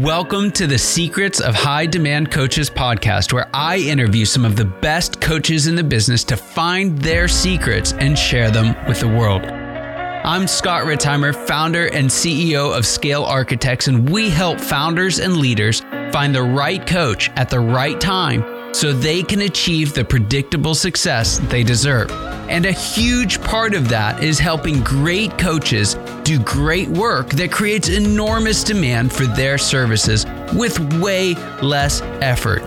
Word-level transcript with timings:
Welcome 0.00 0.50
to 0.52 0.66
the 0.66 0.76
Secrets 0.76 1.40
of 1.40 1.54
High 1.54 1.86
Demand 1.86 2.30
Coaches 2.30 2.68
podcast, 2.68 3.32
where 3.32 3.48
I 3.54 3.78
interview 3.78 4.26
some 4.26 4.44
of 4.44 4.54
the 4.54 4.66
best 4.66 5.22
coaches 5.22 5.68
in 5.68 5.74
the 5.74 5.82
business 5.82 6.22
to 6.24 6.36
find 6.36 6.98
their 6.98 7.28
secrets 7.28 7.94
and 7.94 8.18
share 8.18 8.50
them 8.50 8.76
with 8.86 9.00
the 9.00 9.08
world. 9.08 9.42
I'm 9.46 10.46
Scott 10.48 10.84
Ritzheimer, 10.84 11.34
founder 11.34 11.86
and 11.86 12.10
CEO 12.10 12.76
of 12.76 12.84
Scale 12.84 13.24
Architects, 13.24 13.88
and 13.88 14.06
we 14.10 14.28
help 14.28 14.60
founders 14.60 15.18
and 15.18 15.38
leaders 15.38 15.80
find 16.12 16.34
the 16.34 16.42
right 16.42 16.86
coach 16.86 17.30
at 17.30 17.48
the 17.48 17.60
right 17.60 17.98
time 17.98 18.55
so 18.76 18.92
they 18.92 19.22
can 19.22 19.40
achieve 19.40 19.94
the 19.94 20.04
predictable 20.04 20.74
success 20.74 21.38
they 21.48 21.64
deserve. 21.64 22.10
And 22.50 22.66
a 22.66 22.72
huge 22.72 23.40
part 23.40 23.74
of 23.74 23.88
that 23.88 24.22
is 24.22 24.38
helping 24.38 24.82
great 24.82 25.36
coaches 25.38 25.94
do 26.24 26.38
great 26.40 26.88
work 26.88 27.30
that 27.30 27.50
creates 27.50 27.88
enormous 27.88 28.62
demand 28.62 29.14
for 29.14 29.24
their 29.24 29.56
services 29.56 30.26
with 30.52 30.78
way 31.00 31.34
less 31.62 32.02
effort. 32.20 32.62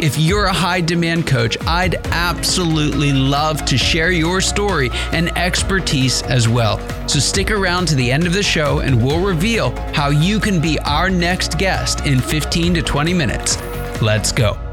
If 0.00 0.18
you're 0.18 0.44
a 0.44 0.52
high 0.52 0.82
demand 0.82 1.26
coach, 1.26 1.56
I'd 1.66 1.94
absolutely 2.08 3.12
love 3.12 3.64
to 3.64 3.78
share 3.78 4.12
your 4.12 4.42
story 4.42 4.90
and 5.12 5.36
expertise 5.36 6.22
as 6.24 6.46
well. 6.46 6.78
So 7.08 7.18
stick 7.18 7.50
around 7.50 7.88
to 7.88 7.94
the 7.94 8.12
end 8.12 8.26
of 8.26 8.34
the 8.34 8.42
show 8.42 8.80
and 8.80 9.02
we'll 9.02 9.24
reveal 9.24 9.70
how 9.92 10.10
you 10.10 10.40
can 10.40 10.60
be 10.60 10.78
our 10.80 11.08
next 11.08 11.58
guest 11.58 12.04
in 12.06 12.20
15 12.20 12.74
to 12.74 12.82
20 12.82 13.14
minutes. 13.14 13.56
Let's 14.02 14.30
go. 14.30 14.67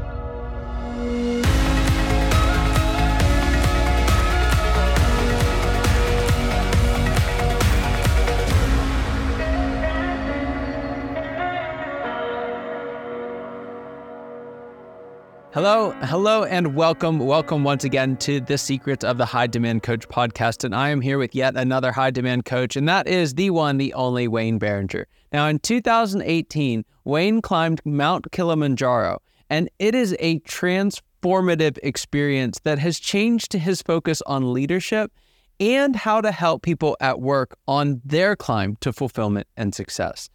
Hello, 15.56 15.92
hello, 16.02 16.44
and 16.44 16.74
welcome, 16.74 17.18
welcome 17.18 17.64
once 17.64 17.82
again 17.82 18.18
to 18.18 18.42
the 18.42 18.58
Secrets 18.58 19.02
of 19.02 19.16
the 19.16 19.24
High 19.24 19.46
Demand 19.46 19.82
Coach 19.82 20.06
podcast. 20.06 20.64
And 20.64 20.74
I 20.74 20.90
am 20.90 21.00
here 21.00 21.16
with 21.16 21.34
yet 21.34 21.56
another 21.56 21.92
high 21.92 22.10
demand 22.10 22.44
coach, 22.44 22.76
and 22.76 22.86
that 22.90 23.08
is 23.08 23.32
the 23.32 23.48
one, 23.48 23.78
the 23.78 23.94
only 23.94 24.28
Wayne 24.28 24.58
Barringer. 24.58 25.06
Now, 25.32 25.46
in 25.46 25.58
2018, 25.60 26.84
Wayne 27.06 27.40
climbed 27.40 27.80
Mount 27.86 28.30
Kilimanjaro, 28.32 29.22
and 29.48 29.70
it 29.78 29.94
is 29.94 30.14
a 30.18 30.40
transformative 30.40 31.78
experience 31.82 32.60
that 32.64 32.78
has 32.78 32.98
changed 32.98 33.54
his 33.54 33.80
focus 33.80 34.20
on 34.26 34.52
leadership 34.52 35.10
and 35.58 35.96
how 35.96 36.20
to 36.20 36.32
help 36.32 36.60
people 36.60 36.98
at 37.00 37.18
work 37.18 37.56
on 37.66 38.02
their 38.04 38.36
climb 38.36 38.76
to 38.80 38.92
fulfillment 38.92 39.46
and 39.56 39.74
success 39.74 40.28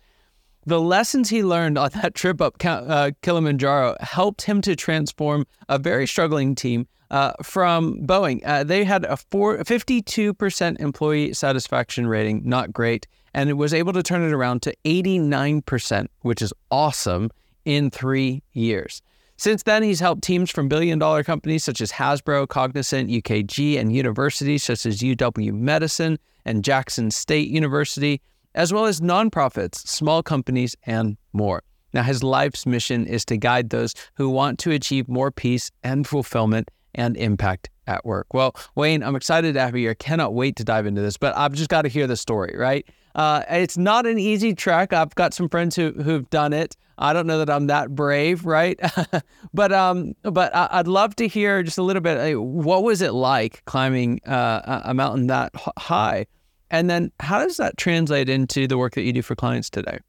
the 0.66 0.80
lessons 0.80 1.30
he 1.30 1.44
learned 1.44 1.78
on 1.78 1.90
that 2.02 2.16
trip 2.16 2.42
up 2.42 2.56
uh, 2.64 3.12
Kilimanjaro 3.22 3.96
helped 4.00 4.44
him 4.44 4.62
to 4.62 4.76
transform 4.76 5.46
a 5.70 5.80
very 5.80 6.08
struggling 6.08 6.56
team 6.56 6.88
uh, 7.10 7.34
from 7.44 8.06
Boeing. 8.06 8.42
Uh, 8.46 8.64
they 8.64 8.84
had 8.84 9.06
a 9.06 9.18
four, 9.18 9.58
52% 9.58 10.80
employee 10.80 11.34
satisfaction 11.34 12.08
rating, 12.08 12.42
not 12.46 12.72
great, 12.72 13.08
and 13.34 13.50
it 13.50 13.54
was 13.54 13.74
able 13.74 13.94
to 13.94 14.04
turn 14.04 14.22
it 14.22 14.34
around 14.34 14.62
to 14.62 14.76
89%, 14.86 16.08
which 16.22 16.42
is 16.42 16.54
awesome, 16.70 17.30
in 17.66 17.90
three 17.90 18.42
years. 18.54 19.02
Since 19.38 19.64
then, 19.64 19.84
he's 19.84 20.00
helped 20.00 20.24
teams 20.24 20.52
from 20.52 20.68
billion 20.68 21.00
dollar 21.00 21.24
companies 21.24 21.64
such 21.64 21.82
as 21.82 21.92
Hasbro, 21.92 22.48
Cognizant, 22.48 23.10
UKG, 23.10 23.80
and 23.80 23.94
universities 23.94 24.64
such 24.64 24.86
as 24.86 25.00
UW 25.00 25.54
Medicine 25.54 26.20
and 26.46 26.64
Jackson 26.64 27.12
State 27.12 27.50
University 27.50 28.22
as 28.56 28.74
well 28.74 28.86
as 28.86 29.02
nonprofits, 29.02 29.76
small 29.88 30.24
companies, 30.24 30.76
and 30.84 31.18
more. 31.34 31.64
Now, 31.94 32.04
his 32.04 32.24
life's 32.24 32.66
mission 32.66 33.06
is 33.06 33.26
to 33.26 33.38
guide 33.38 33.70
those 33.70 33.94
who 34.16 34.30
want 34.30 34.60
to 34.60 34.72
achieve 34.72 35.10
more 35.10 35.32
peace 35.32 35.72
and 35.84 36.08
fulfillment 36.08 36.72
and 36.96 37.18
impact 37.18 37.70
at 37.88 38.06
work. 38.06 38.34
Well, 38.34 38.56
Wayne, 38.76 39.04
I'm 39.04 39.16
excited 39.16 39.54
to 39.54 39.60
have 39.60 39.76
you 39.76 39.82
here. 39.82 39.96
Cannot 39.96 40.34
wait 40.34 40.56
to 40.58 40.64
dive 40.64 40.86
into 40.86 41.02
this, 41.02 41.18
but 41.18 41.36
I've 41.38 41.54
just 41.54 41.70
got 41.70 41.82
to 41.84 41.90
hear 41.90 42.08
the 42.08 42.16
story, 42.16 42.56
right? 42.58 42.88
Uh, 43.16 43.44
it's 43.50 43.78
not 43.78 44.06
an 44.06 44.20
easy 44.20 44.54
trek. 44.54 44.94
I've 44.94 45.14
got 45.16 45.34
some 45.34 45.50
friends 45.50 45.76
who 45.76 45.92
who've 45.92 46.30
done 46.30 46.54
it. 46.54 46.78
I 46.98 47.14
don't 47.14 47.28
know 47.28 47.40
that 47.40 47.50
I'm 47.50 47.68
that 47.68 47.94
brave, 47.94 48.46
right? 48.46 48.80
but 49.54 49.74
um, 49.74 50.14
but 50.24 50.56
I'd 50.56 50.88
love 50.88 51.16
to 51.18 51.28
hear 51.28 51.62
just 51.64 51.78
a 51.78 51.84
little 51.84 52.02
bit. 52.02 52.36
what 52.40 52.84
was 52.84 53.02
it 53.02 53.14
like 53.14 53.66
climbing 53.66 54.22
uh, 54.26 54.82
a 54.86 54.94
mountain 54.94 55.28
that 55.28 55.52
high? 55.78 56.26
And 56.72 56.90
then 56.90 57.12
how 57.20 57.40
does 57.40 57.58
that 57.58 57.78
translate 57.78 58.30
into 58.30 58.66
the 58.66 58.78
work 58.78 58.96
that 58.96 59.04
you 59.04 59.14
do 59.14 59.22
for 59.22 59.36
clients 59.36 59.70
today? 59.70 60.00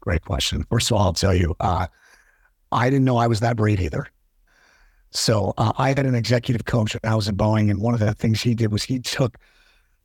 Great 0.00 0.24
question. 0.24 0.64
First 0.70 0.90
of 0.90 0.96
all, 0.96 1.02
I'll 1.02 1.12
tell 1.12 1.34
you, 1.34 1.54
uh, 1.60 1.88
I 2.70 2.88
didn't 2.88 3.04
know 3.04 3.16
I 3.16 3.26
was 3.26 3.40
that 3.40 3.56
brave 3.56 3.80
either. 3.80 4.06
So 5.10 5.54
uh, 5.58 5.72
I 5.76 5.88
had 5.88 6.06
an 6.06 6.14
executive 6.14 6.64
coach 6.64 6.94
when 6.94 7.12
I 7.12 7.16
was 7.16 7.28
at 7.28 7.36
Boeing, 7.36 7.70
and 7.70 7.80
one 7.80 7.92
of 7.92 8.00
the 8.00 8.14
things 8.14 8.40
he 8.40 8.54
did 8.54 8.70
was 8.70 8.84
he 8.84 9.00
took 9.00 9.36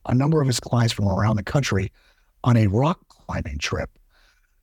a 0.07 0.15
number 0.15 0.41
of 0.41 0.47
his 0.47 0.59
clients 0.59 0.93
from 0.93 1.07
around 1.07 1.35
the 1.35 1.43
country 1.43 1.91
on 2.43 2.57
a 2.57 2.67
rock 2.67 2.99
climbing 3.07 3.59
trip. 3.59 3.89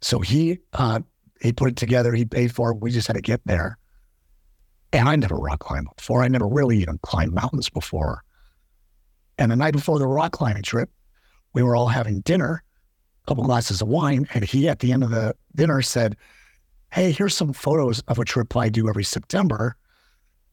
So 0.01 0.19
he 0.19 0.59
uh, 0.73 1.01
he 1.41 1.53
put 1.53 1.71
it 1.71 1.77
together. 1.77 2.13
He 2.13 2.25
paid 2.25 2.53
for 2.53 2.73
it. 2.73 2.81
We 2.81 2.91
just 2.91 3.07
had 3.07 3.17
to 3.17 3.23
get 3.23 3.41
there. 3.45 3.79
And 4.93 5.09
I 5.09 5.15
never 5.17 5.37
rock 5.37 5.61
climbed 5.61 5.89
before. 5.97 6.23
I 6.23 6.29
never 6.29 6.49
really 6.49 6.79
even 6.79 6.99
climbed 7.03 7.33
mountains 7.33 7.71
before. 7.71 8.25
And 9.41 9.51
the 9.51 9.57
night 9.57 9.73
before 9.73 9.99
the 9.99 10.07
rock 10.07 10.33
climbing 10.33 10.63
trip, 10.63 10.91
we 11.55 11.63
were 11.63 11.75
all 11.75 11.89
having 11.89 12.21
dinner, 12.21 12.63
a 13.25 13.27
couple 13.27 13.43
glasses 13.43 13.81
of 13.81 13.89
wine. 13.89 14.29
And 14.35 14.45
he, 14.45 14.69
at 14.69 14.81
the 14.81 14.93
end 14.93 15.03
of 15.03 15.11
the 15.11 15.35
dinner, 15.57 15.81
said, 15.81 16.17
Hey, 16.93 17.11
here's 17.11 17.35
some 17.35 17.55
photos 17.55 18.01
of 18.01 18.19
a 18.19 18.25
trip 18.25 18.55
I 18.55 18.69
do 18.69 18.89
every 18.89 19.03
September. 19.03 19.77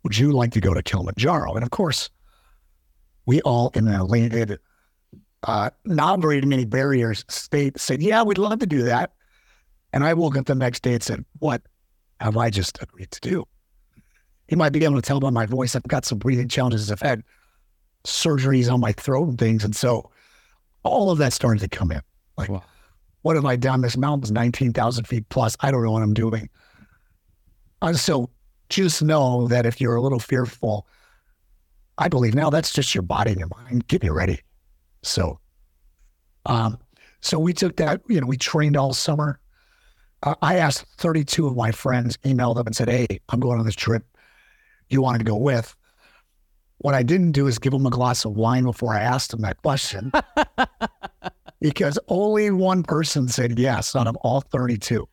Would 0.03 0.17
you 0.17 0.31
like 0.31 0.51
to 0.51 0.61
go 0.61 0.73
to 0.73 0.81
Kilimanjaro? 0.81 1.53
And 1.55 1.63
of 1.63 1.71
course, 1.71 2.09
we 3.25 3.41
all 3.41 3.71
in 3.73 3.89
a 3.89 4.05
landed, 4.05 4.57
uh, 5.43 5.69
not 5.83 6.21
very 6.21 6.39
many 6.41 6.63
barriers 6.63 7.25
state 7.27 7.77
said, 7.77 8.01
Yeah, 8.01 8.23
we'd 8.23 8.37
love 8.37 8.59
to 8.59 8.65
do 8.65 8.83
that. 8.83 9.11
And 9.91 10.05
I 10.05 10.13
woke 10.13 10.37
up 10.37 10.45
the 10.45 10.55
next 10.55 10.83
day 10.83 10.93
and 10.93 11.03
said, 11.03 11.25
What 11.39 11.61
have 12.21 12.37
I 12.37 12.49
just 12.49 12.81
agreed 12.81 13.11
to 13.11 13.19
do? 13.19 13.45
He 14.47 14.55
might 14.55 14.71
be 14.71 14.85
able 14.85 14.95
to 14.95 15.01
tell 15.01 15.19
by 15.19 15.29
my 15.29 15.45
voice, 15.45 15.75
I've 15.75 15.83
got 15.83 16.05
some 16.05 16.19
breathing 16.19 16.47
challenges 16.47 16.89
I've 16.89 17.01
had 17.01 17.23
surgeries 18.07 18.71
on 18.71 18.79
my 18.79 18.93
throat 18.93 19.27
and 19.27 19.37
things. 19.37 19.63
And 19.63 19.75
so 19.75 20.09
all 20.83 21.11
of 21.11 21.17
that 21.19 21.33
started 21.33 21.59
to 21.59 21.67
come 21.67 21.91
in. 21.91 22.01
Like, 22.37 22.49
wow. 22.49 22.63
what 23.21 23.35
have 23.35 23.45
I 23.45 23.55
done? 23.55 23.81
This 23.81 23.97
mountain's 23.97 24.31
19,000 24.31 25.05
feet 25.05 25.27
plus. 25.29 25.57
I 25.59 25.71
don't 25.71 25.83
know 25.83 25.91
what 25.91 26.03
I'm 26.03 26.13
doing. 26.13 26.49
Uh, 27.81 27.93
so 27.93 28.29
just 28.69 29.03
know 29.03 29.47
that 29.47 29.65
if 29.65 29.81
you're 29.81 29.95
a 29.95 30.01
little 30.01 30.19
fearful, 30.19 30.87
I 31.97 32.07
believe 32.07 32.33
now 32.33 32.49
that's 32.49 32.71
just 32.71 32.95
your 32.95 33.01
body 33.01 33.31
and 33.31 33.39
your 33.39 33.49
mind. 33.49 33.87
Get 33.87 34.03
me 34.03 34.09
ready. 34.09 34.39
So, 35.03 35.39
um, 36.45 36.77
so 37.21 37.39
we 37.39 37.53
took 37.53 37.75
that, 37.77 38.01
you 38.07 38.21
know, 38.21 38.27
we 38.27 38.37
trained 38.37 38.77
all 38.77 38.93
summer. 38.93 39.39
Uh, 40.23 40.35
I 40.41 40.55
asked 40.55 40.85
32 40.97 41.45
of 41.45 41.55
my 41.55 41.71
friends, 41.71 42.17
emailed 42.17 42.55
them 42.55 42.67
and 42.67 42.75
said, 42.75 42.89
Hey, 42.89 43.19
I'm 43.29 43.39
going 43.39 43.59
on 43.59 43.65
this 43.65 43.75
trip. 43.75 44.05
You 44.89 45.01
wanted 45.01 45.19
to 45.19 45.23
go 45.25 45.35
with? 45.35 45.75
What 46.79 46.93
I 46.93 47.03
didn't 47.03 47.31
do 47.31 47.47
is 47.47 47.57
give 47.57 47.73
him 47.73 47.85
a 47.85 47.89
glass 47.89 48.23
of 48.23 48.33
wine 48.33 48.63
before 48.63 48.93
I 48.93 48.99
asked 48.99 49.33
him 49.33 49.41
that 49.41 49.61
question 49.61 50.11
because 51.61 51.97
only 52.07 52.51
one 52.51 52.83
person 52.83 53.27
said 53.27 53.57
yes 53.57 53.95
out 53.95 54.07
of 54.07 54.15
all 54.17 54.41
32. 54.41 55.07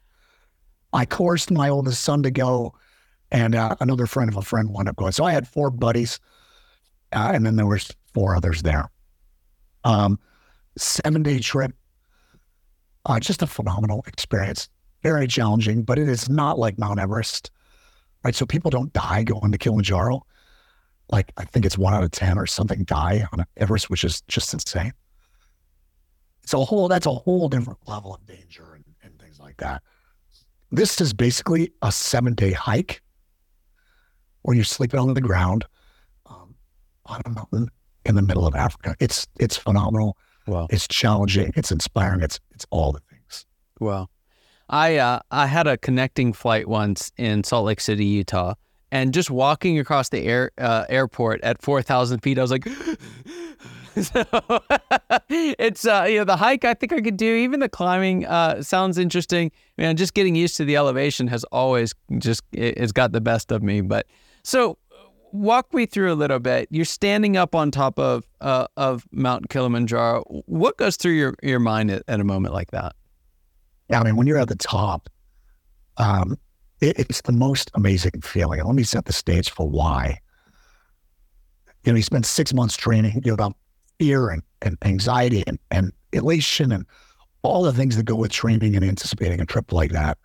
I 0.92 1.04
coerced 1.06 1.50
my 1.50 1.68
oldest 1.68 2.04
son 2.04 2.22
to 2.22 2.30
go, 2.30 2.74
and 3.32 3.54
uh, 3.54 3.74
another 3.80 4.06
friend 4.06 4.30
of 4.30 4.36
a 4.36 4.42
friend 4.42 4.70
wound 4.70 4.88
up 4.88 4.96
going. 4.96 5.12
So 5.12 5.24
I 5.24 5.32
had 5.32 5.48
four 5.48 5.70
buddies, 5.70 6.20
uh, 7.12 7.32
and 7.34 7.44
then 7.44 7.56
there 7.56 7.66
was 7.66 7.90
four 8.12 8.36
others 8.36 8.62
there. 8.62 8.88
Um, 9.82 10.18
seven 10.76 11.22
day 11.22 11.40
trip, 11.40 11.72
uh, 13.06 13.18
just 13.18 13.42
a 13.42 13.46
phenomenal 13.46 14.04
experience. 14.06 14.68
Very 15.02 15.26
challenging, 15.26 15.82
but 15.82 15.98
it 15.98 16.08
is 16.08 16.28
not 16.28 16.58
like 16.58 16.78
Mount 16.78 17.00
Everest, 17.00 17.50
right? 18.22 18.34
So 18.34 18.46
people 18.46 18.70
don't 18.70 18.92
die 18.92 19.24
going 19.24 19.50
to 19.50 19.58
Kilimanjaro 19.58 20.24
like 21.10 21.32
I 21.36 21.44
think 21.44 21.64
it's 21.64 21.78
one 21.78 21.94
out 21.94 22.04
of 22.04 22.10
ten 22.10 22.38
or 22.38 22.46
something 22.46 22.84
die 22.84 23.26
on 23.32 23.44
Everest, 23.56 23.90
which 23.90 24.04
is 24.04 24.22
just 24.22 24.52
insane. 24.52 24.92
It's 26.42 26.54
a 26.54 26.58
whole 26.58 26.88
that's 26.88 27.06
a 27.06 27.12
whole 27.12 27.48
different 27.48 27.78
level 27.86 28.14
of 28.14 28.26
danger 28.26 28.74
and, 28.74 28.84
and 29.02 29.18
things 29.20 29.40
like 29.40 29.56
that. 29.58 29.82
This 30.70 31.00
is 31.00 31.12
basically 31.12 31.72
a 31.82 31.92
seven 31.92 32.34
day 32.34 32.52
hike 32.52 33.02
where 34.42 34.54
you're 34.54 34.64
sleeping 34.64 35.00
on 35.00 35.14
the 35.14 35.20
ground 35.20 35.64
um, 36.26 36.54
on 37.06 37.22
a 37.24 37.30
mountain 37.30 37.68
in 38.04 38.14
the 38.14 38.22
middle 38.22 38.46
of 38.46 38.54
Africa. 38.54 38.94
It's 39.00 39.26
it's 39.38 39.56
phenomenal. 39.56 40.16
Wow. 40.46 40.66
It's 40.70 40.86
challenging. 40.86 41.52
It's 41.56 41.70
inspiring. 41.70 42.22
It's 42.22 42.38
it's 42.52 42.66
all 42.70 42.92
the 42.92 43.00
things. 43.10 43.46
Wow. 43.80 44.08
I 44.68 44.96
uh, 44.96 45.20
I 45.30 45.46
had 45.46 45.66
a 45.66 45.76
connecting 45.76 46.32
flight 46.32 46.68
once 46.68 47.12
in 47.16 47.44
Salt 47.44 47.66
Lake 47.66 47.80
City, 47.80 48.04
Utah, 48.04 48.54
and 48.94 49.12
just 49.12 49.28
walking 49.28 49.76
across 49.80 50.10
the 50.10 50.24
air 50.24 50.52
uh, 50.56 50.84
airport 50.88 51.42
at 51.42 51.60
4,000 51.60 52.20
feet, 52.20 52.38
I 52.38 52.42
was 52.42 52.52
like, 52.52 52.64
so 54.00 54.24
it's 55.28 55.84
uh, 55.84 56.06
you 56.08 56.18
know 56.18 56.24
the 56.24 56.36
hike 56.36 56.64
I 56.64 56.74
think 56.74 56.92
I 56.92 57.00
could 57.00 57.16
do. 57.16 57.34
Even 57.34 57.58
the 57.58 57.68
climbing 57.68 58.24
uh, 58.24 58.62
sounds 58.62 58.96
interesting. 58.96 59.50
Man, 59.76 59.96
just 59.96 60.14
getting 60.14 60.36
used 60.36 60.56
to 60.58 60.64
the 60.64 60.76
elevation 60.76 61.26
has 61.26 61.42
always 61.50 61.92
just 62.18 62.44
it's 62.52 62.92
got 62.92 63.10
the 63.10 63.20
best 63.20 63.50
of 63.50 63.64
me. 63.64 63.80
But 63.80 64.06
so 64.44 64.78
walk 65.32 65.74
me 65.74 65.86
through 65.86 66.12
a 66.12 66.14
little 66.14 66.38
bit. 66.38 66.68
You're 66.70 66.84
standing 66.84 67.36
up 67.36 67.56
on 67.56 67.72
top 67.72 67.98
of 67.98 68.24
uh, 68.40 68.68
of 68.76 69.08
Mount 69.10 69.48
Kilimanjaro. 69.48 70.22
What 70.46 70.76
goes 70.76 70.96
through 70.96 71.14
your 71.14 71.34
your 71.42 71.58
mind 71.58 71.90
at, 71.90 72.04
at, 72.06 72.20
a 72.20 72.24
moment 72.24 72.54
like 72.54 72.70
that? 72.70 72.94
Yeah, 73.90 74.00
I 74.00 74.04
mean, 74.04 74.14
when 74.14 74.28
you're 74.28 74.38
at 74.38 74.48
the 74.48 74.56
top, 74.56 75.10
um, 75.96 76.38
it, 76.80 76.98
it's 76.98 77.22
the 77.22 77.32
most 77.32 77.70
amazing 77.74 78.20
feeling. 78.22 78.62
Let 78.62 78.74
me 78.74 78.82
set 78.82 79.04
the 79.04 79.12
stage 79.12 79.50
for 79.50 79.68
why. 79.68 80.18
You 81.84 81.92
know, 81.92 81.96
you 81.96 82.02
spend 82.02 82.26
six 82.26 82.54
months 82.54 82.76
training. 82.76 83.20
You 83.24 83.30
know 83.30 83.34
about 83.34 83.56
fear 83.98 84.30
and, 84.30 84.42
and 84.62 84.76
anxiety 84.82 85.44
and, 85.46 85.58
and 85.70 85.92
elation 86.12 86.72
and 86.72 86.86
all 87.42 87.62
the 87.62 87.72
things 87.72 87.96
that 87.96 88.04
go 88.04 88.16
with 88.16 88.32
training 88.32 88.74
and 88.74 88.84
anticipating 88.84 89.40
a 89.40 89.46
trip 89.46 89.72
like 89.72 89.92
that. 89.92 90.18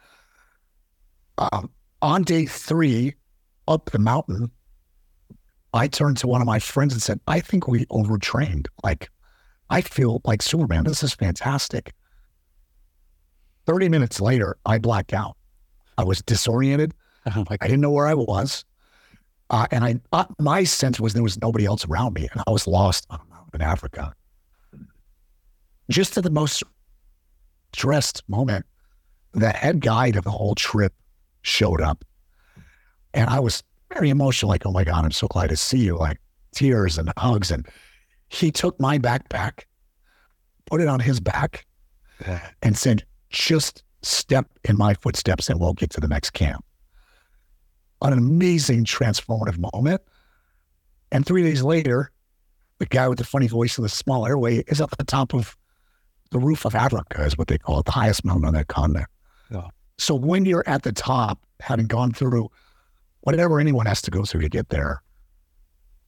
Um, 1.37 1.69
on 2.01 2.23
day 2.23 2.45
three, 2.45 3.15
up 3.67 3.91
the 3.91 3.99
mountain, 3.99 4.51
I 5.73 5.87
turned 5.87 6.17
to 6.17 6.27
one 6.27 6.41
of 6.41 6.47
my 6.47 6.59
friends 6.59 6.93
and 6.93 7.01
said, 7.01 7.19
I 7.27 7.39
think 7.39 7.67
we 7.67 7.85
overtrained. 7.91 8.67
Like, 8.83 9.09
I 9.69 9.81
feel 9.81 10.21
like 10.23 10.41
Superman. 10.41 10.85
This 10.85 11.03
is 11.03 11.13
fantastic. 11.13 11.93
30 13.65 13.89
minutes 13.89 14.19
later, 14.19 14.57
I 14.65 14.79
blacked 14.79 15.13
out. 15.13 15.37
I 15.99 16.03
was 16.05 16.21
disoriented. 16.21 16.93
Like 17.49 17.61
I 17.61 17.67
didn't 17.67 17.81
know 17.81 17.91
where 17.91 18.07
I 18.07 18.13
was. 18.13 18.63
Uh, 19.49 19.67
and 19.71 19.83
I, 19.83 19.99
uh, 20.13 20.25
my 20.39 20.63
sense 20.63 20.99
was 20.99 21.13
there 21.13 21.23
was 21.23 21.41
nobody 21.41 21.65
else 21.65 21.85
around 21.85 22.13
me, 22.13 22.29
and 22.31 22.41
I 22.47 22.51
was 22.51 22.67
lost 22.67 23.05
in 23.53 23.61
Africa. 23.61 24.13
Just 25.89 26.17
at 26.17 26.23
the 26.23 26.29
most 26.29 26.63
stressed 27.73 28.23
moment, 28.29 28.65
the 29.33 29.49
head 29.49 29.81
guide 29.81 30.15
of 30.15 30.23
the 30.23 30.31
whole 30.31 30.55
trip 30.55 30.93
showed 31.41 31.81
up, 31.81 32.05
and 33.13 33.29
I 33.29 33.39
was 33.39 33.61
very 33.93 34.09
emotional. 34.09 34.49
Like, 34.49 34.65
oh 34.65 34.71
my 34.71 34.85
god, 34.85 35.03
I'm 35.03 35.11
so 35.11 35.27
glad 35.27 35.49
to 35.49 35.57
see 35.57 35.79
you. 35.79 35.97
Like 35.97 36.19
tears 36.53 36.97
and 36.97 37.11
hugs, 37.17 37.51
and 37.51 37.67
he 38.29 38.51
took 38.51 38.79
my 38.79 38.97
backpack, 38.97 39.63
put 40.65 40.79
it 40.79 40.87
on 40.87 40.99
his 40.99 41.19
back, 41.19 41.65
and 42.61 42.77
said, 42.77 43.03
"Just 43.31 43.83
step 44.01 44.47
in 44.63 44.77
my 44.77 44.93
footsteps, 44.93 45.49
and 45.49 45.59
we'll 45.59 45.73
get 45.73 45.89
to 45.91 46.01
the 46.01 46.07
next 46.07 46.31
camp." 46.31 46.63
An 48.01 48.13
amazing 48.13 48.85
transformative 48.85 49.57
moment. 49.73 50.01
And 51.11 51.25
three 51.25 51.43
days 51.43 51.63
later, 51.63 52.11
the 52.77 52.85
guy 52.85 53.07
with 53.07 53.17
the 53.17 53.23
funny 53.25 53.47
voice 53.47 53.77
and 53.77 53.85
the 53.85 53.89
small 53.89 54.25
airway 54.25 54.59
is 54.67 54.79
at 54.79 54.89
the 54.91 55.03
top 55.03 55.33
of 55.33 55.57
the 56.31 56.39
roof 56.39 56.65
of 56.65 56.75
Africa, 56.75 57.23
is 57.23 57.37
what 57.37 57.47
they 57.47 57.57
call 57.57 57.79
it, 57.79 57.85
the 57.85 57.91
highest 57.91 58.23
mountain 58.23 58.45
on 58.45 58.53
that 58.53 58.67
continent. 58.67 59.07
Yeah. 59.51 59.67
So 59.97 60.15
when 60.15 60.45
you're 60.45 60.63
at 60.67 60.83
the 60.83 60.91
top, 60.91 61.43
having 61.59 61.87
gone 61.87 62.11
through 62.13 62.49
whatever 63.21 63.59
anyone 63.59 63.85
has 63.85 64.01
to 64.03 64.11
go 64.11 64.23
through 64.23 64.41
to 64.41 64.49
get 64.49 64.69
there, 64.69 65.01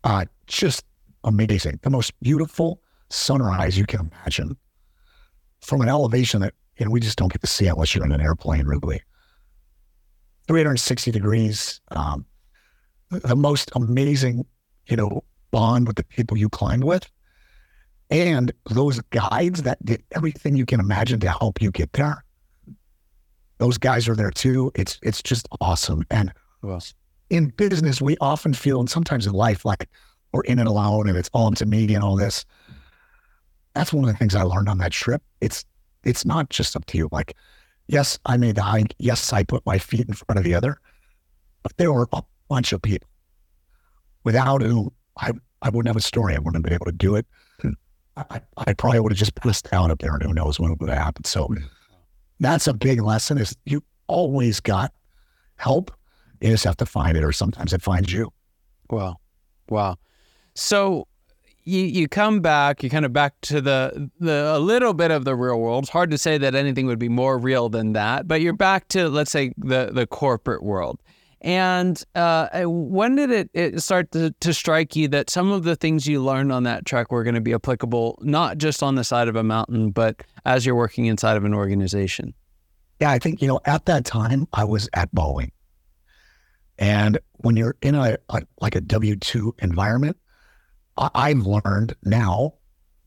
uh, 0.04 0.26
just 0.48 0.86
amazing. 1.24 1.80
The 1.82 1.90
most 1.90 2.18
beautiful 2.22 2.82
sunrise 3.10 3.78
you 3.78 3.86
can 3.86 4.12
imagine 4.12 4.56
from 5.60 5.82
an 5.82 5.90
elevation 5.90 6.42
that 6.42 6.54
know 6.86 6.92
we 6.92 7.00
just 7.00 7.18
don't 7.18 7.32
get 7.32 7.42
to 7.42 7.48
see 7.48 7.68
it 7.68 7.72
unless 7.72 7.96
you're 7.96 8.06
in 8.06 8.12
an 8.12 8.22
airplane, 8.22 8.66
really. 8.66 9.02
360 10.48 11.12
degrees. 11.12 11.80
Um, 11.92 12.26
the 13.10 13.36
most 13.36 13.72
amazing, 13.76 14.46
you 14.88 14.98
know, 14.98 15.24
bond 15.52 15.88
with 15.88 15.98
the 15.98 16.04
people 16.04 16.38
you 16.38 16.50
climbed 16.50 16.84
with. 16.84 17.10
And 18.10 18.52
those 18.70 19.00
guides 19.12 19.64
that 19.64 19.84
did 19.86 20.04
everything 20.14 20.56
you 20.56 20.66
can 20.66 20.80
imagine 20.80 21.20
to 21.22 21.30
help 21.30 21.62
you 21.62 21.72
get 21.72 21.94
there. 21.94 22.24
Those 23.58 23.78
guys 23.78 24.10
are 24.10 24.16
there 24.16 24.32
too. 24.32 24.72
It's 24.76 25.00
it's 25.02 25.22
just 25.22 25.48
awesome. 25.62 26.04
And 26.10 26.34
well, 26.62 26.84
in 27.30 27.50
business, 27.50 28.02
we 28.02 28.18
often 28.20 28.54
feel, 28.54 28.80
and 28.80 28.90
sometimes 28.90 29.28
in 29.28 29.34
life, 29.34 29.64
like 29.64 29.88
we're 30.34 30.44
in 30.44 30.60
it 30.60 30.68
alone 30.68 31.08
and 31.08 31.18
it's 31.18 31.30
all 31.34 31.48
up 31.48 31.56
to 31.56 31.66
me 31.66 31.94
and 31.94 32.04
all 32.04 32.16
this. 32.16 32.46
That's 33.74 33.94
one 33.94 34.04
of 34.04 34.12
the 34.12 34.18
things 34.18 34.36
I 34.36 34.44
learned 34.44 34.68
on 34.68 34.80
that 34.80 34.92
trip. 34.92 35.22
It's 35.40 35.64
it's 36.04 36.26
not 36.26 36.50
just 36.50 36.76
up 36.76 36.86
to 36.88 36.98
you. 36.98 37.10
Like, 37.12 37.36
yes, 37.88 38.20
I 38.26 38.38
made 38.38 38.56
the 38.56 38.64
hike. 38.64 38.96
Yes, 39.00 39.32
I 39.34 39.44
put 39.44 39.66
my 39.66 39.78
feet 39.78 40.08
in 40.08 40.14
front 40.14 40.38
of 40.38 40.44
the 40.44 40.56
other, 40.56 40.78
but 41.64 41.76
there 41.78 41.92
were 41.92 42.08
a 42.14 42.24
bunch 42.50 42.74
of 42.74 42.82
people 42.82 43.08
without 44.24 44.62
whom 44.62 44.92
I, 45.18 45.32
I 45.62 45.70
wouldn't 45.70 45.88
have 45.88 45.96
a 45.98 46.02
story. 46.02 46.36
I 46.36 46.40
wouldn't 46.40 46.56
have 46.56 46.64
been 46.64 46.74
able 46.74 46.86
to 46.86 46.92
do 46.92 47.16
it. 47.16 47.26
I, 48.18 48.42
I 48.58 48.74
probably 48.74 49.00
would 49.00 49.12
have 49.12 49.20
just 49.20 49.36
passed 49.36 49.70
out 49.72 49.90
up 49.90 50.00
there 50.00 50.14
and 50.14 50.22
who 50.22 50.34
knows 50.34 50.60
what 50.60 50.78
would 50.80 50.90
have 50.90 50.98
happened. 50.98 51.26
So 51.26 51.46
hmm. 51.46 51.64
that's 52.40 52.68
a 52.68 52.74
big 52.74 53.02
lesson 53.02 53.38
is 53.38 53.56
you 53.66 53.84
always 54.08 54.60
got 54.60 54.94
help. 55.56 55.92
You 56.42 56.50
just 56.50 56.66
have 56.66 56.78
to 56.78 56.86
find 56.86 57.16
it 57.16 57.24
or 57.24 57.32
sometimes 57.32 57.72
it 57.74 57.82
finds 57.82 58.12
you. 58.12 58.32
Wow. 58.90 59.18
Wow. 59.70 59.98
So 60.56 61.08
you 61.64 61.82
you 61.84 62.08
come 62.08 62.40
back, 62.40 62.84
you 62.84 62.90
kind 62.90 63.06
of 63.06 63.14
back 63.14 63.34
to 63.42 63.62
the 63.62 64.10
the 64.20 64.54
a 64.56 64.60
little 64.60 64.94
bit 64.94 65.12
of 65.12 65.26
the 65.26 65.36
real 65.36 65.60
world. 65.60 65.84
It's 65.84 65.92
hard 65.92 66.12
to 66.12 66.18
say 66.18 66.38
that 66.38 66.56
anything 66.56 66.86
would 66.88 67.00
be 67.00 67.10
more 67.10 67.38
real 67.38 67.70
than 67.70 67.94
that, 67.94 68.28
but 68.28 68.42
you're 68.42 68.54
back 68.54 68.88
to 68.90 69.10
let's 69.10 69.32
say 69.32 69.54
the 69.58 69.92
the 69.94 70.08
corporate 70.08 70.64
world. 70.64 71.00
And 71.44 72.02
uh, 72.14 72.64
when 72.66 73.16
did 73.16 73.32
it, 73.32 73.50
it 73.56 73.82
start 73.82 74.12
to, 74.12 74.30
to, 74.42 74.54
strike 74.54 74.96
you 74.96 75.08
that 75.08 75.32
some 75.32 75.52
of 75.52 75.64
the 75.64 75.76
things 75.76 76.06
you 76.06 76.22
learned 76.22 76.52
on 76.52 76.64
that 76.64 76.86
trek 76.86 77.12
were 77.12 77.24
going 77.24 77.34
to 77.34 77.42
be 77.42 77.52
applicable, 77.52 78.20
not 78.22 78.60
just 78.60 78.84
on 78.84 78.94
the 78.94 79.04
side 79.04 79.28
of 79.28 79.36
a 79.36 79.42
mountain, 79.42 79.90
but 79.90 80.22
as 80.46 80.68
you're 80.68 80.76
working 80.76 81.08
inside 81.08 81.38
of 81.38 81.44
an 81.44 81.56
organization? 81.56 82.36
Yeah, 83.00 83.10
I 83.10 83.18
think, 83.18 83.42
you 83.42 83.48
know, 83.48 83.60
at 83.66 83.86
that 83.86 84.06
time, 84.06 84.48
I 84.54 84.66
was 84.66 84.88
at 84.94 85.12
Boeing. 85.16 85.50
And 86.78 87.18
when 87.38 87.58
you're 87.58 87.76
in 87.82 87.96
a, 87.96 88.18
a 88.30 88.42
like 88.60 88.76
a 88.76 88.82
W 88.82 89.16
2 89.16 89.56
environment, 89.64 90.18
I, 90.98 91.30
have 91.30 91.46
learned 91.46 91.96
now, 92.04 92.54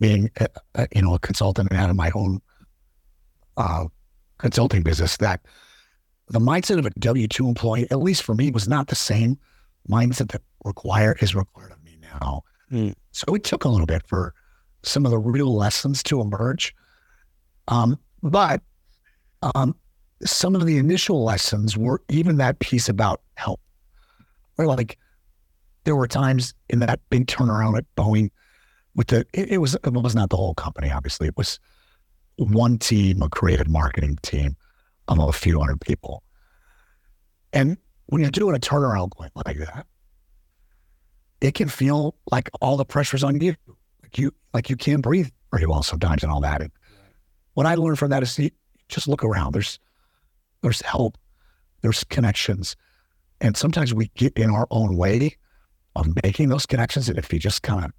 being, 0.00 0.30
a, 0.38 0.48
a, 0.74 0.88
you 0.94 1.02
know, 1.02 1.14
a 1.14 1.18
consultant 1.18 1.70
and 1.70 1.80
out 1.80 1.90
of 1.90 1.96
my 1.96 2.10
own 2.14 2.40
uh, 3.56 3.86
consulting 4.38 4.82
business, 4.82 5.16
that 5.18 5.40
the 6.28 6.40
mindset 6.40 6.78
of 6.78 6.86
a 6.86 6.90
W 6.98 7.28
two 7.28 7.46
employee, 7.46 7.86
at 7.90 7.98
least 7.98 8.22
for 8.22 8.34
me, 8.34 8.50
was 8.50 8.66
not 8.66 8.88
the 8.88 8.94
same 8.94 9.38
mindset 9.88 10.32
that 10.32 10.42
require 10.64 11.16
is 11.20 11.34
required 11.34 11.72
of 11.72 11.82
me 11.84 11.98
now. 12.00 12.42
Mm. 12.72 12.94
So 13.12 13.34
it 13.34 13.44
took 13.44 13.64
a 13.64 13.68
little 13.68 13.86
bit 13.86 14.02
for 14.06 14.34
some 14.82 15.04
of 15.04 15.10
the 15.10 15.18
real 15.18 15.54
lessons 15.54 16.02
to 16.04 16.20
emerge. 16.20 16.74
Um, 17.68 17.98
but 18.22 18.62
um, 19.54 19.76
some 20.24 20.54
of 20.54 20.64
the 20.64 20.78
initial 20.78 21.22
lessons 21.22 21.76
were 21.76 22.02
even 22.08 22.38
that 22.38 22.58
piece 22.58 22.88
about 22.88 23.20
help. 23.34 23.60
Where 24.56 24.66
like 24.66 24.98
there 25.84 25.96
were 25.96 26.08
times 26.08 26.54
in 26.68 26.80
that 26.80 27.00
big 27.10 27.26
turnaround 27.26 27.76
at 27.76 27.84
Boeing 27.96 28.30
with 28.94 29.08
the 29.08 29.26
it, 29.32 29.52
it 29.52 29.58
was 29.58 29.74
it 29.74 29.92
was 29.92 30.14
not 30.14 30.30
the 30.30 30.36
whole 30.36 30.54
company, 30.54 30.90
obviously. 30.90 31.26
It 31.26 31.36
was 31.36 31.58
one 32.36 32.78
team, 32.78 33.22
a 33.22 33.28
creative 33.28 33.68
marketing 33.68 34.18
team 34.22 34.56
of 35.08 35.18
a 35.18 35.32
few 35.32 35.58
hundred 35.58 35.80
people. 35.80 36.22
And 37.52 37.76
when 38.06 38.22
you're 38.22 38.30
doing 38.30 38.56
a 38.56 38.58
turnaround 38.58 39.12
like 39.18 39.58
that, 39.58 39.86
it 41.40 41.54
can 41.54 41.68
feel 41.68 42.16
like 42.30 42.50
all 42.60 42.76
the 42.76 42.84
pressure's 42.84 43.22
on 43.22 43.40
you. 43.40 43.54
Like 44.02 44.18
you 44.18 44.32
like 44.52 44.70
you 44.70 44.76
can't 44.76 45.02
breathe 45.02 45.28
very 45.52 45.66
well 45.66 45.82
sometimes 45.82 46.22
and 46.22 46.32
all 46.32 46.40
that. 46.40 46.60
And 46.60 46.70
what 47.54 47.66
I 47.66 47.74
learned 47.74 47.98
from 47.98 48.10
that 48.10 48.22
is 48.22 48.38
just 48.88 49.08
look 49.08 49.24
around. 49.24 49.52
There's 49.52 49.78
there's 50.62 50.80
help, 50.82 51.18
there's 51.82 52.04
connections. 52.04 52.76
And 53.40 53.56
sometimes 53.56 53.92
we 53.92 54.10
get 54.14 54.32
in 54.38 54.50
our 54.50 54.66
own 54.70 54.96
way 54.96 55.36
of 55.96 56.06
making 56.22 56.48
those 56.48 56.66
connections. 56.66 57.08
And 57.08 57.18
if 57.18 57.32
you 57.32 57.38
just 57.38 57.62
kind 57.62 57.84
of 57.84 57.92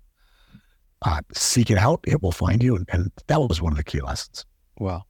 uh, 1.02 1.22
seek 1.34 1.70
it 1.70 1.78
out, 1.78 2.00
it 2.08 2.22
will 2.22 2.32
find 2.32 2.64
you. 2.64 2.76
And, 2.76 2.90
and 2.92 3.12
that 3.28 3.40
was 3.40 3.62
one 3.62 3.74
of 3.74 3.78
the 3.78 3.84
key 3.84 4.02
lessons. 4.02 4.46
Wow. 4.80 5.04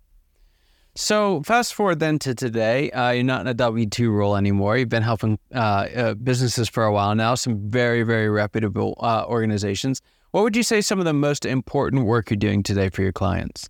So 0.97 1.43
fast 1.43 1.73
forward 1.73 1.99
then 1.99 2.19
to 2.19 2.33
today. 2.33 2.89
Uh, 2.91 3.11
you're 3.11 3.23
not 3.23 3.41
in 3.41 3.47
a 3.47 3.53
W 3.53 3.85
two 3.85 4.11
role 4.11 4.37
anymore. 4.37 4.77
You've 4.77 4.87
been 4.87 5.03
helping 5.03 5.37
uh, 5.53 5.57
uh, 5.57 6.13
businesses 6.13 6.69
for 6.69 6.85
a 6.85 6.93
while 6.93 7.13
now. 7.15 7.35
Some 7.35 7.69
very 7.69 8.03
very 8.03 8.29
reputable 8.29 8.95
uh, 9.01 9.25
organizations. 9.27 10.01
What 10.31 10.43
would 10.43 10.55
you 10.55 10.63
say 10.63 10.81
some 10.81 10.99
of 10.99 11.05
the 11.05 11.13
most 11.13 11.45
important 11.45 12.05
work 12.05 12.29
you're 12.29 12.37
doing 12.37 12.63
today 12.63 12.89
for 12.89 13.01
your 13.01 13.11
clients? 13.11 13.69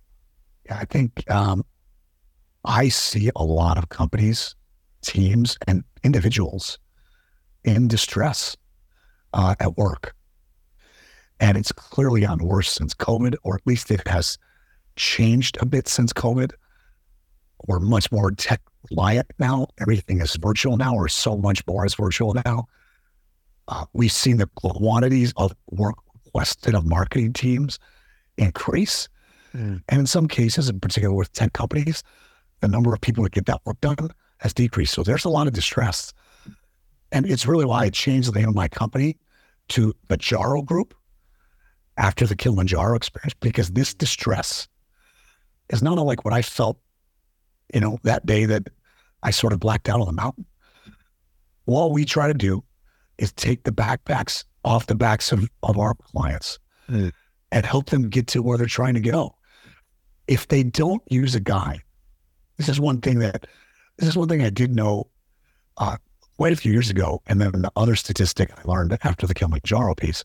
I 0.70 0.84
think 0.84 1.28
um, 1.30 1.64
I 2.64 2.88
see 2.88 3.30
a 3.34 3.44
lot 3.44 3.76
of 3.78 3.88
companies, 3.88 4.54
teams, 5.02 5.58
and 5.66 5.84
individuals 6.04 6.78
in 7.64 7.88
distress 7.88 8.56
uh, 9.36 9.54
at 9.60 9.76
work, 9.76 10.16
and 11.38 11.56
it's 11.56 11.70
clearly 11.70 12.26
on 12.26 12.44
worse 12.44 12.72
since 12.72 12.92
COVID, 12.94 13.36
or 13.44 13.54
at 13.54 13.66
least 13.66 13.92
it 13.92 14.06
has 14.08 14.36
changed 14.96 15.56
a 15.60 15.66
bit 15.66 15.86
since 15.86 16.12
COVID 16.12 16.52
we're 17.66 17.80
much 17.80 18.10
more 18.12 18.30
tech 18.30 18.60
reliant 18.90 19.26
now. 19.38 19.68
Everything 19.80 20.20
is 20.20 20.36
virtual 20.36 20.76
now, 20.76 20.94
or 20.94 21.08
so 21.08 21.36
much 21.36 21.66
more 21.66 21.86
is 21.86 21.94
virtual 21.94 22.34
now. 22.34 22.66
Uh, 23.68 23.84
we've 23.92 24.12
seen 24.12 24.36
the 24.36 24.46
quantities 24.56 25.32
of 25.36 25.52
work 25.70 25.96
requested 26.24 26.74
of 26.74 26.86
marketing 26.86 27.32
teams 27.32 27.78
increase. 28.36 29.08
Mm. 29.54 29.82
And 29.88 30.00
in 30.00 30.06
some 30.06 30.28
cases, 30.28 30.68
in 30.68 30.78
particular 30.80 31.14
with 31.14 31.32
tech 31.32 31.52
companies, 31.52 32.02
the 32.60 32.68
number 32.68 32.94
of 32.94 33.00
people 33.00 33.24
that 33.24 33.32
get 33.32 33.46
that 33.46 33.60
work 33.64 33.80
done 33.80 34.10
has 34.38 34.54
decreased. 34.54 34.94
So 34.94 35.02
there's 35.02 35.24
a 35.24 35.30
lot 35.30 35.46
of 35.46 35.52
distress. 35.52 36.12
And 37.10 37.26
it's 37.26 37.46
really 37.46 37.64
why 37.64 37.84
I 37.84 37.90
changed 37.90 38.32
the 38.32 38.38
name 38.38 38.48
of 38.48 38.54
my 38.54 38.68
company 38.68 39.16
to 39.68 39.94
the 40.08 40.16
Jaro 40.16 40.64
Group 40.64 40.94
after 41.96 42.26
the 42.26 42.36
Kilimanjaro 42.36 42.94
experience, 42.96 43.34
because 43.40 43.70
this 43.70 43.94
distress 43.94 44.68
is 45.70 45.82
not 45.82 45.98
unlike 45.98 46.24
what 46.24 46.34
I 46.34 46.42
felt, 46.42 46.78
you 47.72 47.80
know, 47.80 47.98
that 48.02 48.26
day 48.26 48.44
that 48.44 48.68
I 49.22 49.30
sort 49.30 49.52
of 49.52 49.60
blacked 49.60 49.88
out 49.88 50.00
on 50.00 50.06
the 50.06 50.12
mountain. 50.12 50.46
All 51.66 51.92
we 51.92 52.04
try 52.04 52.28
to 52.28 52.34
do 52.34 52.62
is 53.18 53.32
take 53.32 53.64
the 53.64 53.72
backpacks 53.72 54.44
off 54.64 54.86
the 54.86 54.94
backs 54.94 55.32
of, 55.32 55.48
of 55.62 55.78
our 55.78 55.94
clients 55.94 56.58
mm. 56.88 57.12
and 57.50 57.66
help 57.66 57.86
them 57.90 58.08
get 58.08 58.26
to 58.28 58.42
where 58.42 58.58
they're 58.58 58.66
trying 58.66 58.94
to 58.94 59.00
go. 59.00 59.34
If 60.28 60.48
they 60.48 60.62
don't 60.62 61.02
use 61.08 61.34
a 61.34 61.40
guide, 61.40 61.82
this 62.56 62.68
is 62.68 62.78
one 62.80 63.00
thing 63.00 63.20
that 63.20 63.46
this 63.98 64.08
is 64.08 64.16
one 64.16 64.28
thing 64.28 64.42
I 64.42 64.50
did 64.50 64.74
know 64.74 65.08
uh, 65.78 65.96
quite 66.36 66.52
a 66.52 66.56
few 66.56 66.72
years 66.72 66.90
ago. 66.90 67.22
And 67.26 67.40
then 67.40 67.52
the 67.52 67.72
other 67.76 67.96
statistic 67.96 68.50
I 68.56 68.62
learned 68.64 68.96
after 69.02 69.26
the 69.26 69.34
Kilimanjaro 69.34 69.94
piece, 69.94 70.24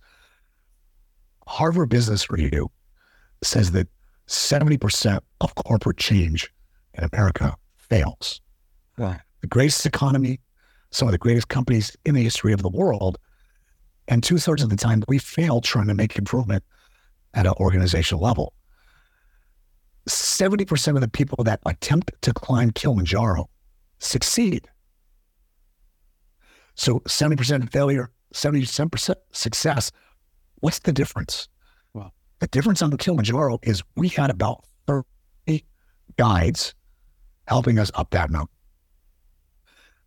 Harvard 1.48 1.90
Business 1.90 2.30
Review 2.30 2.70
says 3.44 3.72
that 3.72 3.88
70% 4.28 5.20
of 5.42 5.56
corporate 5.56 5.98
change 5.98 6.52
in 6.94 7.04
America 7.12 7.56
fails. 7.76 8.42
Wow. 8.98 9.18
The 9.42 9.48
greatest 9.48 9.86
economy, 9.86 10.40
some 10.92 11.08
of 11.08 11.12
the 11.12 11.18
greatest 11.18 11.48
companies 11.48 11.96
in 12.06 12.16
the 12.16 12.24
history 12.24 12.54
of 12.54 12.62
the 12.62 12.70
world. 12.70 13.18
And 14.08 14.24
two 14.24 14.38
thirds 14.38 14.62
of 14.62 14.70
the 14.70 14.76
time, 14.76 15.04
we 15.08 15.18
fail 15.18 15.62
trying 15.62 15.88
to 15.88 15.94
make 15.94 16.18
improvement 16.18 16.64
at 17.34 17.46
an 17.46 17.54
organizational 17.58 18.22
level. 18.22 18.54
70% 20.10 20.96
of 20.96 21.02
the 21.02 21.08
people 21.08 21.44
that 21.44 21.60
attempt 21.66 22.12
to 22.22 22.34
climb 22.34 22.72
Kilimanjaro 22.72 23.50
succeed. 24.00 24.68
So 26.82 27.00
70% 27.02 27.72
failure, 27.72 28.10
70% 28.34 29.16
success. 29.34 29.92
What's 30.62 30.80
the 30.80 30.92
difference? 30.92 31.48
Well, 31.94 32.12
the 32.40 32.48
difference 32.48 32.82
on 32.82 32.90
the 32.90 32.98
Kilimanjaro 32.98 33.60
is 33.62 33.84
we 33.96 34.08
had 34.08 34.32
about 34.32 34.66
30 34.88 35.64
guides 36.18 36.74
helping 37.48 37.78
us 37.78 37.92
up 37.94 38.10
that 38.10 38.32
mountain. 38.32 38.56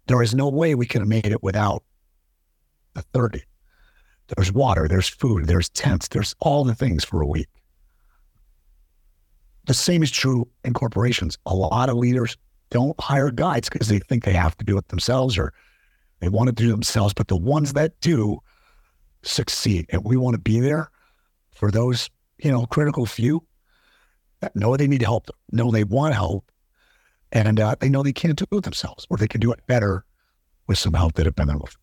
There 0.09 0.21
is 0.21 0.35
no 0.35 0.49
way 0.49 0.75
we 0.75 0.85
could 0.85 1.01
have 1.01 1.09
made 1.09 1.27
it 1.27 1.45
without 1.45 1.85
the 2.95 3.03
30. 3.03 3.45
There's 4.37 4.51
water, 4.51 4.89
there's 4.89 5.09
food, 5.09 5.47
there's 5.47 5.69
tents, 5.69 6.09
there's 6.09 6.35
all 6.41 6.65
the 6.65 6.75
things 6.75 7.05
for 7.05 7.21
a 7.21 7.27
week. 7.27 7.47
The 9.67 9.75
same 9.75 10.03
is 10.03 10.11
true 10.11 10.49
in 10.65 10.73
corporations. 10.73 11.39
A 11.47 11.55
lot 11.55 11.89
of 11.89 11.95
leaders 11.95 12.37
don't 12.71 13.01
hire 13.01 13.31
guides 13.31 13.69
because 13.69 13.87
they 13.87 14.01
think 14.01 14.25
they 14.25 14.33
have 14.33 14.57
to 14.57 14.65
do 14.65 14.77
it 14.77 14.89
themselves 14.89 15.39
or 15.39 15.53
they 16.25 16.31
want 16.31 16.49
to 16.49 16.53
do 16.53 16.71
themselves. 16.71 17.13
But 17.13 17.29
the 17.29 17.37
ones 17.37 17.75
that 17.75 18.01
do 18.01 18.41
succeed, 19.23 19.87
and 19.91 20.05
we 20.05 20.17
want 20.17 20.35
to 20.35 20.41
be 20.41 20.61
there 20.61 20.91
for 21.53 21.71
those, 21.71 22.09
you 22.39 22.51
know, 22.51 22.67
critical 22.67 23.07
few 23.07 23.45
that 24.41 24.57
know 24.57 24.77
they 24.77 24.87
need 24.87 25.03
help, 25.03 25.29
know 25.53 25.71
they 25.71 25.85
want 25.85 26.15
help, 26.15 26.51
and 27.31 27.61
uh, 27.61 27.77
they 27.79 27.89
know 27.89 28.03
they 28.03 28.13
can't 28.13 28.37
do 28.37 28.59
it 28.59 28.65
themselves, 28.65 29.07
or 29.11 29.17
they 29.17 29.29
can 29.29 29.41
do 29.41 29.53
it 29.53 29.61
better 29.67 30.05
with 30.67 30.79
some 30.79 30.95
help 30.95 31.15
that 31.15 31.27
have 31.27 31.37
been 31.37 31.49
there 31.49 31.59
before. 31.59 31.81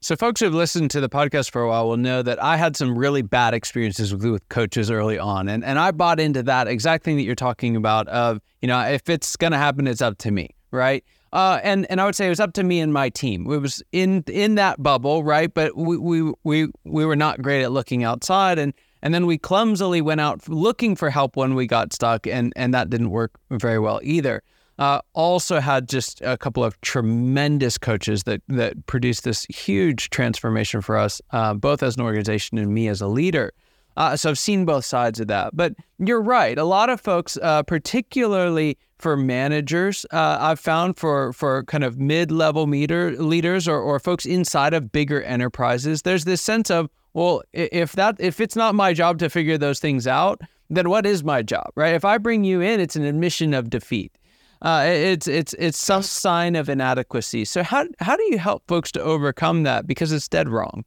So, 0.00 0.16
folks 0.16 0.40
who 0.40 0.46
have 0.46 0.54
listened 0.54 0.90
to 0.92 1.00
the 1.00 1.08
podcast 1.08 1.52
for 1.52 1.62
a 1.62 1.68
while 1.68 1.88
will 1.88 1.96
know 1.96 2.22
that 2.22 2.42
I 2.42 2.56
had 2.56 2.76
some 2.76 2.98
really 2.98 3.22
bad 3.22 3.54
experiences 3.54 4.12
with, 4.12 4.24
with 4.24 4.48
coaches 4.48 4.90
early 4.90 5.18
on, 5.18 5.48
and 5.48 5.64
and 5.64 5.78
I 5.78 5.92
bought 5.92 6.18
into 6.18 6.42
that 6.44 6.66
exact 6.66 7.04
thing 7.04 7.16
that 7.16 7.22
you're 7.22 7.36
talking 7.36 7.76
about. 7.76 8.08
Of 8.08 8.40
you 8.60 8.68
know, 8.68 8.80
if 8.80 9.08
it's 9.08 9.36
going 9.36 9.52
to 9.52 9.58
happen, 9.58 9.86
it's 9.86 10.02
up 10.02 10.18
to 10.18 10.30
me, 10.30 10.50
right? 10.72 11.04
Uh, 11.32 11.60
and 11.62 11.86
and 11.90 12.00
I 12.00 12.04
would 12.04 12.14
say 12.14 12.26
it 12.26 12.30
was 12.30 12.40
up 12.40 12.52
to 12.54 12.62
me 12.62 12.80
and 12.80 12.92
my 12.92 13.08
team. 13.08 13.50
It 13.50 13.58
was 13.58 13.82
in 13.92 14.22
in 14.26 14.56
that 14.56 14.82
bubble, 14.82 15.24
right? 15.24 15.52
But 15.52 15.76
we 15.76 15.96
we 15.96 16.32
we 16.44 16.68
we 16.84 17.06
were 17.06 17.16
not 17.16 17.40
great 17.40 17.62
at 17.62 17.72
looking 17.72 18.04
outside, 18.04 18.58
and 18.58 18.74
and 19.00 19.14
then 19.14 19.26
we 19.26 19.38
clumsily 19.38 20.02
went 20.02 20.20
out 20.20 20.46
looking 20.48 20.94
for 20.94 21.08
help 21.08 21.36
when 21.36 21.54
we 21.54 21.66
got 21.66 21.92
stuck, 21.92 22.26
and 22.26 22.52
and 22.54 22.74
that 22.74 22.90
didn't 22.90 23.10
work 23.10 23.32
very 23.50 23.78
well 23.78 24.00
either. 24.02 24.42
Uh, 24.78 25.00
also 25.12 25.60
had 25.60 25.88
just 25.88 26.20
a 26.22 26.36
couple 26.36 26.64
of 26.64 26.78
tremendous 26.82 27.78
coaches 27.78 28.24
that 28.24 28.42
that 28.48 28.86
produced 28.86 29.24
this 29.24 29.44
huge 29.44 30.10
transformation 30.10 30.82
for 30.82 30.98
us, 30.98 31.22
uh, 31.30 31.54
both 31.54 31.82
as 31.82 31.96
an 31.96 32.02
organization 32.02 32.58
and 32.58 32.74
me 32.74 32.88
as 32.88 33.00
a 33.00 33.06
leader. 33.06 33.52
Uh, 33.96 34.16
so 34.16 34.30
I've 34.30 34.38
seen 34.38 34.64
both 34.64 34.84
sides 34.84 35.20
of 35.20 35.28
that. 35.28 35.54
But 35.54 35.74
you're 35.98 36.22
right. 36.22 36.56
A 36.58 36.64
lot 36.64 36.88
of 36.88 37.00
folks, 37.00 37.38
uh, 37.42 37.62
particularly 37.62 38.78
for 39.02 39.16
managers, 39.16 40.06
uh, 40.12 40.38
I've 40.40 40.60
found 40.60 40.96
for 40.96 41.32
for 41.32 41.64
kind 41.64 41.84
of 41.84 41.98
mid-level 41.98 42.66
meter 42.66 43.10
leaders 43.12 43.68
or, 43.68 43.78
or 43.78 43.98
folks 43.98 44.24
inside 44.24 44.72
of 44.72 44.92
bigger 44.92 45.22
enterprises, 45.22 46.02
there's 46.02 46.24
this 46.24 46.40
sense 46.40 46.70
of 46.70 46.88
well, 47.14 47.42
if 47.52 47.92
that 47.92 48.16
if 48.18 48.40
it's 48.40 48.56
not 48.56 48.74
my 48.74 48.94
job 48.94 49.18
to 49.18 49.28
figure 49.28 49.58
those 49.58 49.80
things 49.80 50.06
out, 50.06 50.40
then 50.70 50.88
what 50.88 51.04
is 51.04 51.22
my 51.22 51.42
job, 51.42 51.70
right? 51.74 51.94
If 51.94 52.04
I 52.04 52.18
bring 52.18 52.44
you 52.44 52.60
in, 52.60 52.80
it's 52.80 52.96
an 52.96 53.04
admission 53.04 53.52
of 53.52 53.68
defeat. 53.68 54.16
Uh, 54.62 54.84
it's 54.86 55.26
it's 55.26 55.54
it's 55.58 55.76
some 55.76 56.02
sign 56.02 56.54
of 56.54 56.68
inadequacy. 56.68 57.44
So 57.44 57.62
how 57.62 57.86
how 57.98 58.16
do 58.16 58.22
you 58.30 58.38
help 58.38 58.62
folks 58.68 58.92
to 58.92 59.02
overcome 59.02 59.64
that 59.64 59.86
because 59.86 60.12
it's 60.12 60.28
dead 60.28 60.48
wrong? 60.48 60.84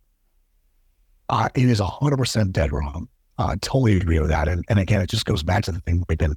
Uh, 1.29 1.49
it 1.55 1.69
is 1.69 1.79
hundred 1.79 2.17
percent 2.17 2.53
dead 2.53 2.71
wrong. 2.71 3.07
I 3.37 3.51
uh, 3.51 3.55
totally 3.61 3.97
agree 3.97 4.19
with 4.19 4.29
that. 4.29 4.47
And 4.47 4.63
and 4.69 4.79
again, 4.79 5.01
it 5.01 5.09
just 5.09 5.25
goes 5.25 5.43
back 5.43 5.63
to 5.65 5.73
the 5.73 5.81
thing 5.81 6.03
we've 6.07 6.17
been 6.17 6.35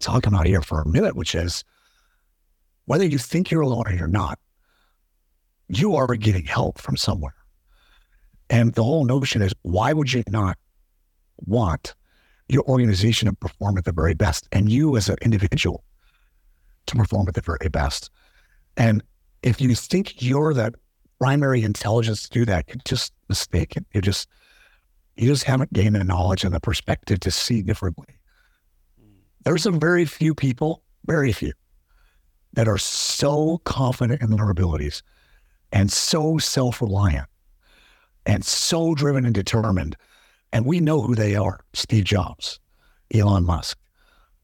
talking 0.00 0.32
about 0.32 0.46
here 0.46 0.62
for 0.62 0.80
a 0.80 0.88
minute, 0.88 1.14
which 1.14 1.34
is 1.34 1.64
whether 2.86 3.04
you 3.04 3.18
think 3.18 3.50
you're 3.50 3.60
alone 3.60 3.84
or 3.86 3.92
you're 3.92 4.08
not, 4.08 4.38
you 5.68 5.94
are 5.94 6.14
getting 6.16 6.44
help 6.44 6.80
from 6.80 6.96
somewhere. 6.96 7.34
And 8.48 8.74
the 8.74 8.82
whole 8.82 9.04
notion 9.04 9.42
is 9.42 9.52
why 9.62 9.92
would 9.92 10.12
you 10.12 10.24
not 10.28 10.58
want 11.46 11.94
your 12.48 12.64
organization 12.64 13.28
to 13.28 13.34
perform 13.34 13.78
at 13.78 13.84
the 13.84 13.92
very 13.92 14.14
best 14.14 14.48
and 14.50 14.70
you 14.70 14.96
as 14.96 15.08
an 15.08 15.16
individual 15.22 15.84
to 16.86 16.96
perform 16.96 17.28
at 17.28 17.34
the 17.34 17.42
very 17.42 17.68
best? 17.70 18.10
And 18.76 19.02
if 19.42 19.60
you 19.60 19.74
think 19.74 20.20
you're 20.20 20.52
that 20.54 20.74
primary 21.20 21.62
intelligence 21.62 22.24
to 22.24 22.30
do 22.30 22.44
that, 22.46 22.64
you're 22.68 22.82
just 22.84 23.12
mistaken. 23.28 23.86
You 23.94 24.00
just 24.00 24.28
you 25.16 25.28
just 25.28 25.44
haven't 25.44 25.72
gained 25.72 25.94
the 25.94 26.04
knowledge 26.04 26.44
and 26.44 26.54
the 26.54 26.60
perspective 26.60 27.20
to 27.20 27.30
see 27.30 27.62
differently. 27.62 28.19
There's 29.44 29.62
some 29.62 29.80
very 29.80 30.04
few 30.04 30.34
people, 30.34 30.82
very 31.06 31.32
few, 31.32 31.52
that 32.52 32.68
are 32.68 32.78
so 32.78 33.58
confident 33.64 34.22
in 34.22 34.30
their 34.30 34.50
abilities 34.50 35.02
and 35.72 35.90
so 35.90 36.38
self-reliant 36.38 37.28
and 38.26 38.44
so 38.44 38.94
driven 38.94 39.24
and 39.24 39.34
determined. 39.34 39.96
And 40.52 40.66
we 40.66 40.80
know 40.80 41.00
who 41.00 41.14
they 41.14 41.36
are 41.36 41.60
Steve 41.72 42.04
Jobs, 42.04 42.58
Elon 43.14 43.44
Musk, 43.44 43.78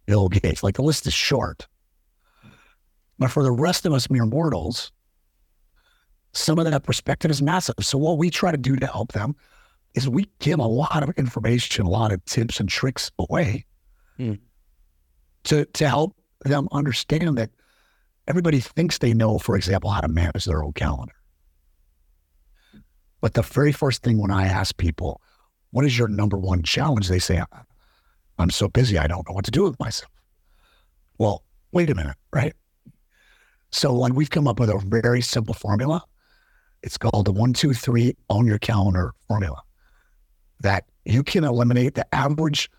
Bill 0.07 0.29
Gates. 0.29 0.63
Like 0.63 0.77
the 0.77 0.83
list 0.83 1.07
is 1.07 1.15
short. 1.15 1.67
But 3.19 3.31
for 3.31 3.43
the 3.43 3.53
rest 3.53 3.87
of 3.87 3.93
us 3.93 4.09
mere 4.09 4.27
mortals, 4.27 4.93
some 6.33 6.59
of 6.59 6.67
that 6.67 6.85
perspective 6.85 7.31
is 7.31 7.43
massive. 7.43 7.75
So 7.81 7.99
what 7.99 8.19
we 8.19 8.31
try 8.31 8.51
to 8.51 8.59
do 8.59 8.77
to 8.77 8.87
help 8.87 9.13
them 9.13 9.35
is 9.95 10.09
we 10.09 10.29
give 10.39 10.59
a 10.59 10.67
lot 10.67 11.03
of 11.03 11.11
information, 11.17 11.87
a 11.87 11.91
lot 11.91 12.13
of 12.13 12.25
tips 12.27 12.61
and 12.61 12.69
tricks 12.69 13.11
away 13.19 13.65
mm. 14.19 14.39
To 15.47 15.65
to 15.65 15.89
help 15.89 16.17
them 16.45 16.69
understand 16.73 17.39
that 17.39 17.51
everybody 18.29 18.61
thinks 18.61 18.99
they 18.99 19.15
know, 19.15 19.39
for 19.39 19.57
example, 19.57 19.91
how 19.91 20.01
to 20.01 20.09
manage 20.09 20.45
their 20.45 20.63
own 20.63 20.73
calendar. 20.73 21.15
But 23.21 23.35
the 23.35 23.43
very 23.43 23.73
first 23.73 24.03
thing 24.03 24.19
when 24.19 24.31
I 24.31 24.47
ask 24.47 24.77
people, 24.77 25.21
what 25.71 25.85
is 25.85 25.99
your 25.99 26.09
number 26.09 26.37
one 26.37 26.63
challenge? 26.63 27.09
They 27.09 27.19
say, 27.19 27.43
I'm 28.39 28.51
so 28.51 28.69
busy, 28.69 28.99
I 28.99 29.07
don't 29.07 29.27
know 29.29 29.35
what 29.35 29.45
to 29.47 29.51
do 29.51 29.65
with 29.65 29.79
myself. 29.81 30.13
Well, 31.19 31.43
wait 31.73 31.91
a 31.91 31.95
minute, 31.95 32.17
right? 32.33 32.55
So, 33.71 33.95
like, 33.95 34.13
we've 34.13 34.31
come 34.31 34.47
up 34.47 34.61
with 34.61 34.71
a 34.71 34.79
very 34.79 35.23
simple 35.23 35.55
formula. 35.55 36.05
It's 36.83 36.99
called 36.99 37.27
the 37.27 37.33
one, 37.33 37.53
two, 37.53 37.73
three, 37.73 38.15
on 38.29 38.47
your 38.47 38.59
calendar 38.59 39.13
formula 39.27 39.63
that 40.61 40.85
you 41.05 41.23
can 41.23 41.45
eliminate. 41.45 41.95
The 41.95 42.15
average 42.15 42.71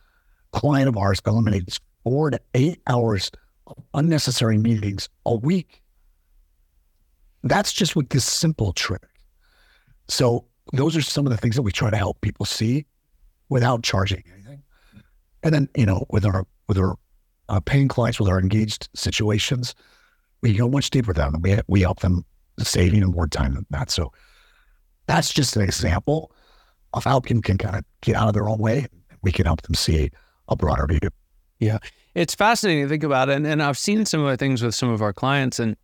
client 0.52 0.88
of 0.88 0.98
ours 0.98 1.20
eliminates 1.26 1.80
four 2.08 2.32
to 2.32 2.40
eight 2.54 2.82
hours 2.88 3.30
of 3.68 3.76
unnecessary 3.94 4.58
meetings 4.58 5.10
a 5.26 5.36
week. 5.36 5.84
That's 7.44 7.74
just 7.74 7.98
with 7.98 8.08
this 8.08 8.24
simple 8.24 8.72
trick. 8.72 9.04
So 10.08 10.46
those 10.72 10.96
are 10.96 11.02
some 11.02 11.26
of 11.26 11.32
the 11.32 11.38
things 11.38 11.58
that 11.58 11.64
we 11.64 11.74
try 11.74 11.90
to 11.90 11.98
help 11.98 12.22
people 12.22 12.46
see 12.46 12.86
without 13.50 13.84
charging 13.84 14.24
anything. 14.34 14.64
And 15.44 15.54
then, 15.54 15.68
you 15.76 15.86
know, 15.86 16.06
with 16.10 16.26
our 16.26 16.46
with 16.70 16.78
our 16.78 16.96
uh, 17.50 17.60
paying 17.60 17.90
clients, 17.90 18.22
with 18.22 18.30
our 18.30 18.40
engaged 18.40 18.88
situations, 18.96 19.76
we 20.42 20.54
go 20.54 20.70
much 20.70 20.92
deeper 20.92 21.12
than 21.12 21.34
them. 21.34 21.42
We 21.42 21.60
we 21.68 21.82
help 21.82 22.00
them 22.00 22.24
save 22.58 22.94
even 22.94 23.12
more 23.12 23.28
time 23.28 23.54
than 23.54 23.66
that. 23.72 23.92
So 23.92 24.14
that's 25.08 25.34
just 25.34 25.58
an 25.58 25.62
example 25.62 26.32
of 26.94 27.04
how 27.04 27.20
people 27.20 27.42
can 27.42 27.58
kind 27.58 27.76
of 27.76 27.84
get 28.00 28.16
out 28.16 28.30
of 28.30 28.34
their 28.34 28.48
own 28.48 28.60
way. 28.60 28.88
We 29.24 29.34
can 29.34 29.46
help 29.46 29.62
them 29.64 29.76
see 29.76 30.10
a 30.48 30.56
broader 30.56 30.88
view. 30.88 31.10
Yeah. 31.60 31.80
It's 32.18 32.34
fascinating 32.34 32.86
to 32.86 32.90
think 32.90 33.04
about 33.04 33.30
it. 33.30 33.36
And, 33.36 33.46
and 33.46 33.62
I've 33.62 33.78
seen 33.78 34.04
the 34.04 34.36
things 34.40 34.64
with 34.64 34.74
some 34.74 34.90
of 34.90 35.04
our 35.04 35.14
clients. 35.14 35.60
And, 35.60 35.78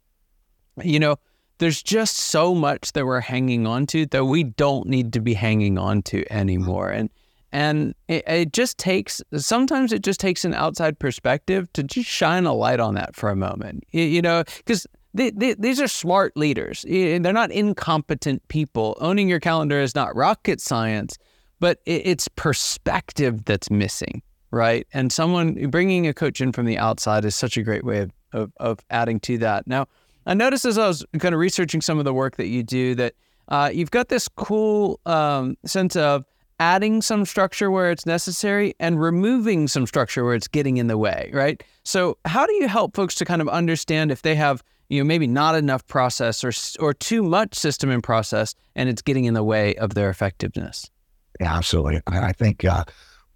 you 0.84 1.00
know, 1.00 1.18
there's 1.60 1.84
just 1.84 2.18
so 2.18 2.56
much 2.56 2.94
that 2.94 3.06
we're 3.06 3.20
hanging 3.20 3.68
on 3.68 3.86
to 3.88 4.08
that 4.08 4.25
we 4.25 4.44
don't 4.44 4.88
need 4.88 5.13
to 5.13 5.20
be 5.20 5.36
hanging 5.36 5.78
on 5.78 6.02
to 6.04 6.25
anymore. 6.34 6.90
And, 6.90 7.12
and 7.52 7.94
it, 8.08 8.24
it 8.28 8.52
just 8.52 8.80
takes, 8.80 9.22
sometimes 9.38 9.94
it 9.94 10.02
just 10.02 10.20
takes 10.20 10.44
an 10.44 10.56
outside 10.56 10.98
perspective 10.98 11.72
to 11.74 11.84
just 11.84 12.10
shine 12.10 12.48
a 12.48 12.54
light 12.54 12.80
on 12.80 12.96
that 12.96 13.16
for 13.16 13.30
a 13.30 13.36
moment, 13.36 13.84
you, 13.92 14.02
you 14.02 14.22
know, 14.24 14.44
because 14.58 14.88
they, 15.13 15.30
they, 15.30 15.54
these 15.54 15.80
are 15.80 15.88
smart 15.88 16.36
leaders. 16.36 16.84
They're 16.90 17.20
not 17.20 17.52
incompetent 17.52 18.48
people. 18.48 18.98
Owning 19.00 19.30
your 19.30 19.40
calendar 19.40 19.80
is 19.80 19.94
not 19.94 20.16
rocket 20.16 20.60
science, 20.60 21.20
but 21.60 21.78
it's 21.86 22.28
perspective 22.30 23.46
that's 23.46 23.70
missing, 23.70 24.24
right? 24.53 24.88
And 24.93 25.12
someone 25.12 25.55
bringing 25.69 26.07
a 26.07 26.13
coach 26.13 26.39
in 26.39 26.51
from 26.51 26.65
the 26.65 26.77
outside 26.77 27.25
is 27.25 27.36
such 27.36 27.57
a 27.57 27.63
great 27.63 27.83
way 27.83 28.00
of, 28.00 28.12
of, 28.31 28.51
of 28.57 28.79
adding 28.91 29.19
to 29.22 29.38
that. 29.39 29.67
Now, 29.67 29.88
I 30.27 30.36
noticed 30.36 30.63
as 30.65 30.77
I 30.77 30.88
was 30.88 31.03
kind 31.19 31.33
of 31.33 31.39
researching 31.39 31.81
some 31.81 31.98
of 31.98 32.05
the 32.05 32.13
work 32.13 32.38
that 32.38 32.48
you 32.48 32.63
do 32.63 32.95
that 32.95 33.13
uh, 33.50 33.72
you've 33.74 33.91
got 33.91 34.10
this 34.10 34.29
cool 34.29 35.00
um, 35.05 35.57
sense 35.65 35.95
of 35.95 36.24
adding 36.60 37.01
some 37.01 37.25
structure 37.25 37.72
where 37.72 37.91
it's 37.91 38.05
necessary 38.05 38.74
and 38.79 39.01
removing 39.01 39.67
some 39.67 39.86
structure 39.88 40.24
where 40.24 40.36
it's 40.36 40.48
getting 40.48 40.77
in 40.77 40.88
the 40.88 40.98
way, 40.98 41.29
right? 41.33 41.62
So, 41.83 42.17
how 42.24 42.45
do 42.45 42.53
you 42.53 42.67
help 42.67 42.95
folks 42.95 43.15
to 43.15 43.25
kind 43.25 43.41
of 43.41 43.50
understand 43.50 44.12
if 44.12 44.22
they 44.22 44.36
have 44.36 44.63
you 44.88 45.00
know 45.00 45.03
maybe 45.05 45.27
not 45.27 45.55
enough 45.55 45.86
process 45.88 46.43
or 46.43 46.51
or 46.79 46.93
too 46.93 47.24
much 47.24 47.55
system 47.55 47.89
and 47.89 48.03
process 48.03 48.53
and 48.75 48.88
it's 48.88 49.01
getting 49.01 49.25
in 49.25 49.33
the 49.33 49.43
way 49.43 49.74
of 49.75 49.95
their 49.95 50.10
effectiveness 50.10 50.91
yeah 51.39 51.57
absolutely 51.57 52.01
i, 52.07 52.27
I 52.27 52.31
think 52.33 52.63
uh, 52.65 52.83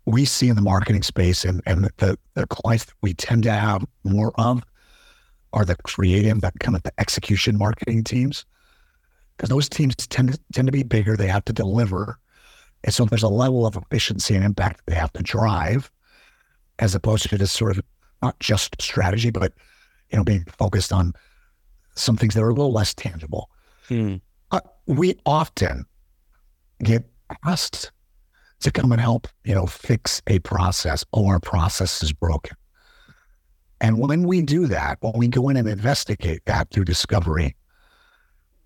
we 0.07 0.25
see 0.25 0.47
in 0.47 0.55
the 0.55 0.61
marketing 0.61 1.03
space 1.03 1.43
and, 1.43 1.61
and 1.65 1.83
the, 1.97 2.17
the 2.33 2.47
clients 2.47 2.85
that 2.85 2.95
we 3.01 3.13
tend 3.13 3.43
to 3.43 3.51
have 3.51 3.85
more 4.03 4.31
of 4.39 4.63
are 5.53 5.65
the 5.65 5.75
creative 5.83 6.41
that 6.41 6.59
kind 6.59 6.75
of 6.75 6.83
the 6.83 6.93
execution 6.99 7.57
marketing 7.57 8.03
teams 8.03 8.45
because 9.35 9.49
those 9.49 9.69
teams 9.69 9.95
tend 9.95 10.31
to, 10.31 10.39
tend 10.53 10.67
to 10.67 10.71
be 10.71 10.83
bigger 10.83 11.15
they 11.15 11.27
have 11.27 11.45
to 11.45 11.53
deliver 11.53 12.17
and 12.83 12.93
so 12.93 13.05
there's 13.05 13.23
a 13.23 13.27
level 13.27 13.65
of 13.65 13.75
efficiency 13.75 14.33
and 14.33 14.43
impact 14.43 14.81
they 14.87 14.95
have 14.95 15.13
to 15.13 15.21
drive 15.21 15.91
as 16.79 16.95
opposed 16.95 17.29
to 17.29 17.37
just 17.37 17.55
sort 17.55 17.77
of 17.77 17.83
not 18.23 18.39
just 18.39 18.81
strategy 18.81 19.29
but 19.29 19.53
you 20.11 20.17
know 20.17 20.23
being 20.23 20.45
focused 20.57 20.91
on 20.91 21.13
some 21.99 22.17
things 22.17 22.33
that 22.33 22.43
are 22.43 22.49
a 22.49 22.53
little 22.53 22.71
less 22.71 22.93
tangible. 22.93 23.49
Hmm. 23.87 24.15
Uh, 24.51 24.61
we 24.85 25.15
often 25.25 25.85
get 26.83 27.03
asked 27.45 27.91
to 28.61 28.71
come 28.71 28.91
and 28.91 29.01
help, 29.01 29.27
you 29.43 29.53
know, 29.53 29.65
fix 29.65 30.21
a 30.27 30.39
process 30.39 31.05
or 31.11 31.33
our 31.33 31.39
process 31.39 32.01
is 32.01 32.11
broken. 32.11 32.55
And 33.79 33.99
when 33.99 34.23
we 34.23 34.41
do 34.41 34.65
that, 34.67 34.97
when 35.01 35.13
we 35.17 35.27
go 35.27 35.49
in 35.49 35.57
and 35.57 35.67
investigate 35.67 36.41
that 36.45 36.71
through 36.71 36.85
discovery, 36.85 37.55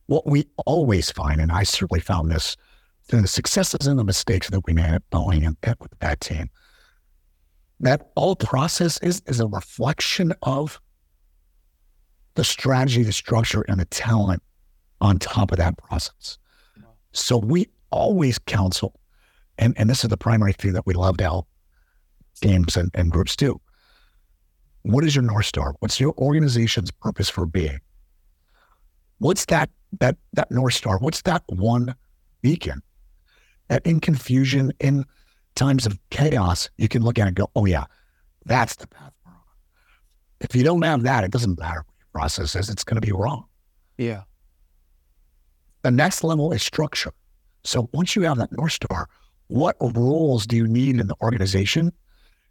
what 0.05 0.25
we 0.25 0.47
always 0.65 1.11
find, 1.11 1.41
and 1.41 1.51
I 1.51 1.63
certainly 1.63 1.99
found 1.99 2.31
this 2.31 2.55
through 3.07 3.21
the 3.21 3.27
successes 3.27 3.87
and 3.87 3.99
the 3.99 4.03
mistakes 4.03 4.49
that 4.49 4.65
we 4.65 4.73
made 4.73 4.93
at 4.93 5.09
Boeing 5.09 5.45
and 5.45 5.57
with 5.79 5.99
that 5.99 6.21
team, 6.21 6.49
that 7.81 8.11
all 8.15 8.35
process 8.35 8.97
is, 8.99 9.21
is 9.25 9.39
a 9.39 9.47
reflection 9.47 10.33
of 10.43 10.79
the 12.35 12.43
strategy, 12.43 13.03
the 13.03 13.11
structure, 13.11 13.65
and 13.67 13.79
the 13.79 13.85
talent 13.85 14.41
on 15.01 15.17
top 15.17 15.51
of 15.51 15.57
that 15.57 15.77
process. 15.77 16.37
So 17.11 17.37
we 17.37 17.67
always 17.89 18.39
counsel, 18.39 18.99
and, 19.57 19.73
and 19.77 19.89
this 19.89 20.03
is 20.03 20.09
the 20.09 20.17
primary 20.17 20.53
thing 20.53 20.73
that 20.73 20.85
we 20.85 20.93
love 20.93 21.17
to 21.17 21.23
help 21.23 21.47
teams 22.41 22.75
and, 22.77 22.89
and 22.93 23.11
groups 23.11 23.35
do. 23.35 23.59
What 24.83 25.03
is 25.03 25.15
your 25.15 25.23
North 25.23 25.45
Star? 25.45 25.75
What's 25.79 25.99
your 25.99 26.13
organization's 26.17 26.91
purpose 26.91 27.29
for 27.29 27.45
being? 27.45 27.79
What's 29.19 29.45
that 29.45 29.69
that 29.99 30.17
that 30.33 30.49
North 30.51 30.73
Star? 30.73 30.97
What's 30.97 31.21
that 31.23 31.43
one 31.47 31.93
beacon 32.41 32.81
that 33.67 33.85
in 33.85 33.99
confusion, 33.99 34.73
in 34.79 35.05
times 35.55 35.85
of 35.85 35.99
chaos, 36.09 36.69
you 36.77 36.87
can 36.87 37.03
look 37.03 37.19
at 37.19 37.23
it 37.23 37.27
and 37.27 37.35
go, 37.35 37.49
oh 37.55 37.65
yeah, 37.65 37.85
that's 38.45 38.75
the 38.75 38.87
path 38.87 39.13
we're 39.25 39.31
on. 39.31 39.39
If 40.39 40.55
you 40.55 40.63
don't 40.63 40.81
have 40.81 41.03
that, 41.03 41.23
it 41.23 41.31
doesn't 41.31 41.59
matter 41.59 41.83
what 41.85 41.95
your 41.99 42.07
process 42.11 42.55
is, 42.55 42.69
it's 42.69 42.83
going 42.83 42.99
to 42.99 43.05
be 43.05 43.13
wrong. 43.13 43.45
Yeah. 43.97 44.23
The 45.83 45.91
next 45.91 46.23
level 46.23 46.51
is 46.51 46.63
structure. 46.63 47.13
So 47.63 47.89
once 47.93 48.15
you 48.15 48.23
have 48.23 48.37
that 48.37 48.51
North 48.51 48.73
Star, 48.73 49.07
what 49.51 49.75
roles 49.81 50.47
do 50.47 50.55
you 50.55 50.65
need 50.65 50.97
in 50.97 51.07
the 51.07 51.15
organization 51.21 51.91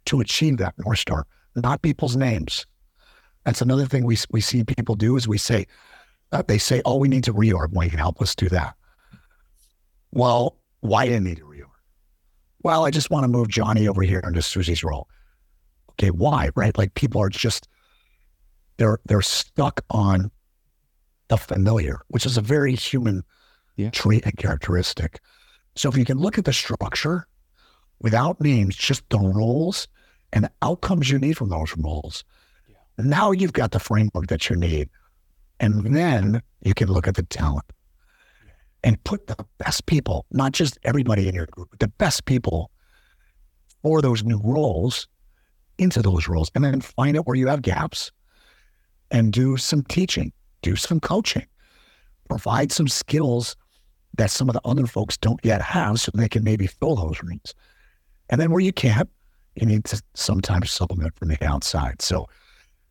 to 0.05 0.21
achieve 0.21 0.57
that 0.57 0.75
North 0.77 0.99
Star? 0.99 1.25
Not 1.55 1.81
people's 1.81 2.15
names. 2.15 2.67
That's 3.43 3.59
another 3.59 3.87
thing 3.87 4.05
we, 4.05 4.17
we 4.29 4.39
see 4.39 4.63
people 4.63 4.93
do 4.93 5.17
is 5.17 5.27
we 5.27 5.39
say, 5.39 5.65
uh, 6.31 6.43
they 6.47 6.59
say, 6.59 6.83
oh, 6.85 6.97
we 6.97 7.07
need 7.07 7.23
to 7.23 7.33
reorg. 7.33 7.71
Well, 7.71 7.85
you 7.85 7.89
can 7.89 7.97
help 7.97 8.21
us 8.21 8.35
do 8.35 8.47
that. 8.49 8.75
Well, 10.11 10.57
why 10.81 11.07
do 11.07 11.13
you 11.13 11.19
need 11.19 11.37
to 11.37 11.45
reorg? 11.45 11.65
Well, 12.63 12.85
I 12.85 12.91
just 12.91 13.09
want 13.09 13.23
to 13.23 13.27
move 13.27 13.47
Johnny 13.47 13.87
over 13.87 14.03
here 14.03 14.21
into 14.23 14.43
Susie's 14.43 14.83
role. 14.83 15.07
Okay, 15.93 16.11
why? 16.11 16.49
Right? 16.55 16.77
Like 16.77 16.93
people 16.93 17.19
are 17.19 17.29
just 17.29 17.67
they're 18.77 18.99
they're 19.05 19.23
stuck 19.23 19.81
on 19.89 20.29
the 21.29 21.37
familiar, 21.37 22.01
which 22.09 22.27
is 22.27 22.37
a 22.37 22.41
very 22.41 22.75
human 22.75 23.23
yeah. 23.75 23.89
trait 23.89 24.23
and 24.23 24.37
characteristic. 24.37 25.19
So 25.75 25.89
if 25.89 25.97
you 25.97 26.05
can 26.05 26.17
look 26.17 26.37
at 26.37 26.45
the 26.45 26.53
structure 26.53 27.27
without 27.99 28.41
names, 28.41 28.75
just 28.75 29.03
the 29.09 29.19
roles 29.19 29.87
and 30.33 30.45
the 30.45 30.51
outcomes 30.61 31.09
you 31.09 31.19
need 31.19 31.37
from 31.37 31.49
those 31.49 31.75
roles, 31.77 32.23
yeah. 32.67 32.75
now 32.97 33.31
you've 33.31 33.53
got 33.53 33.71
the 33.71 33.79
framework 33.79 34.27
that 34.27 34.49
you 34.49 34.55
need. 34.55 34.89
And 35.59 35.95
then 35.95 36.41
you 36.63 36.73
can 36.73 36.87
look 36.87 37.07
at 37.07 37.15
the 37.15 37.23
talent 37.23 37.65
and 38.83 39.01
put 39.03 39.27
the 39.27 39.37
best 39.59 39.85
people, 39.85 40.25
not 40.31 40.53
just 40.53 40.79
everybody 40.83 41.27
in 41.27 41.35
your 41.35 41.45
group, 41.47 41.69
but 41.69 41.79
the 41.79 41.87
best 41.87 42.25
people 42.25 42.71
for 43.81 44.01
those 44.01 44.23
new 44.23 44.41
roles 44.43 45.07
into 45.77 46.01
those 46.01 46.27
roles 46.27 46.51
and 46.55 46.63
then 46.63 46.81
find 46.81 47.17
out 47.17 47.25
where 47.25 47.35
you 47.35 47.47
have 47.47 47.61
gaps 47.61 48.11
and 49.09 49.33
do 49.33 49.57
some 49.57 49.83
teaching, 49.83 50.31
do 50.61 50.75
some 50.75 50.99
coaching, 50.99 51.45
provide 52.29 52.71
some 52.71 52.87
skills 52.87 53.55
that 54.17 54.31
some 54.31 54.49
of 54.49 54.53
the 54.53 54.61
other 54.65 54.85
folks 54.85 55.17
don't 55.17 55.39
yet 55.43 55.61
have 55.61 55.99
so 55.99 56.11
they 56.13 56.29
can 56.29 56.43
maybe 56.43 56.67
fill 56.67 56.95
those 56.95 57.21
rooms. 57.23 57.53
And 58.29 58.39
then 58.39 58.51
where 58.51 58.59
you 58.59 58.73
can't, 58.73 59.09
you 59.55 59.65
need 59.65 59.85
to 59.85 60.01
sometimes 60.13 60.71
supplement 60.71 61.15
from 61.15 61.29
the 61.29 61.43
outside. 61.43 62.01
So 62.01 62.27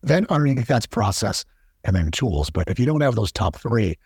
then 0.02 0.26
underneath 0.28 0.66
that's 0.66 0.86
process 0.86 1.44
and 1.84 1.96
then 1.96 2.10
tools. 2.10 2.50
But 2.50 2.68
if 2.68 2.78
you 2.78 2.86
don't 2.86 3.00
have 3.00 3.14
those 3.14 3.32
top 3.32 3.56
three, 3.56 3.96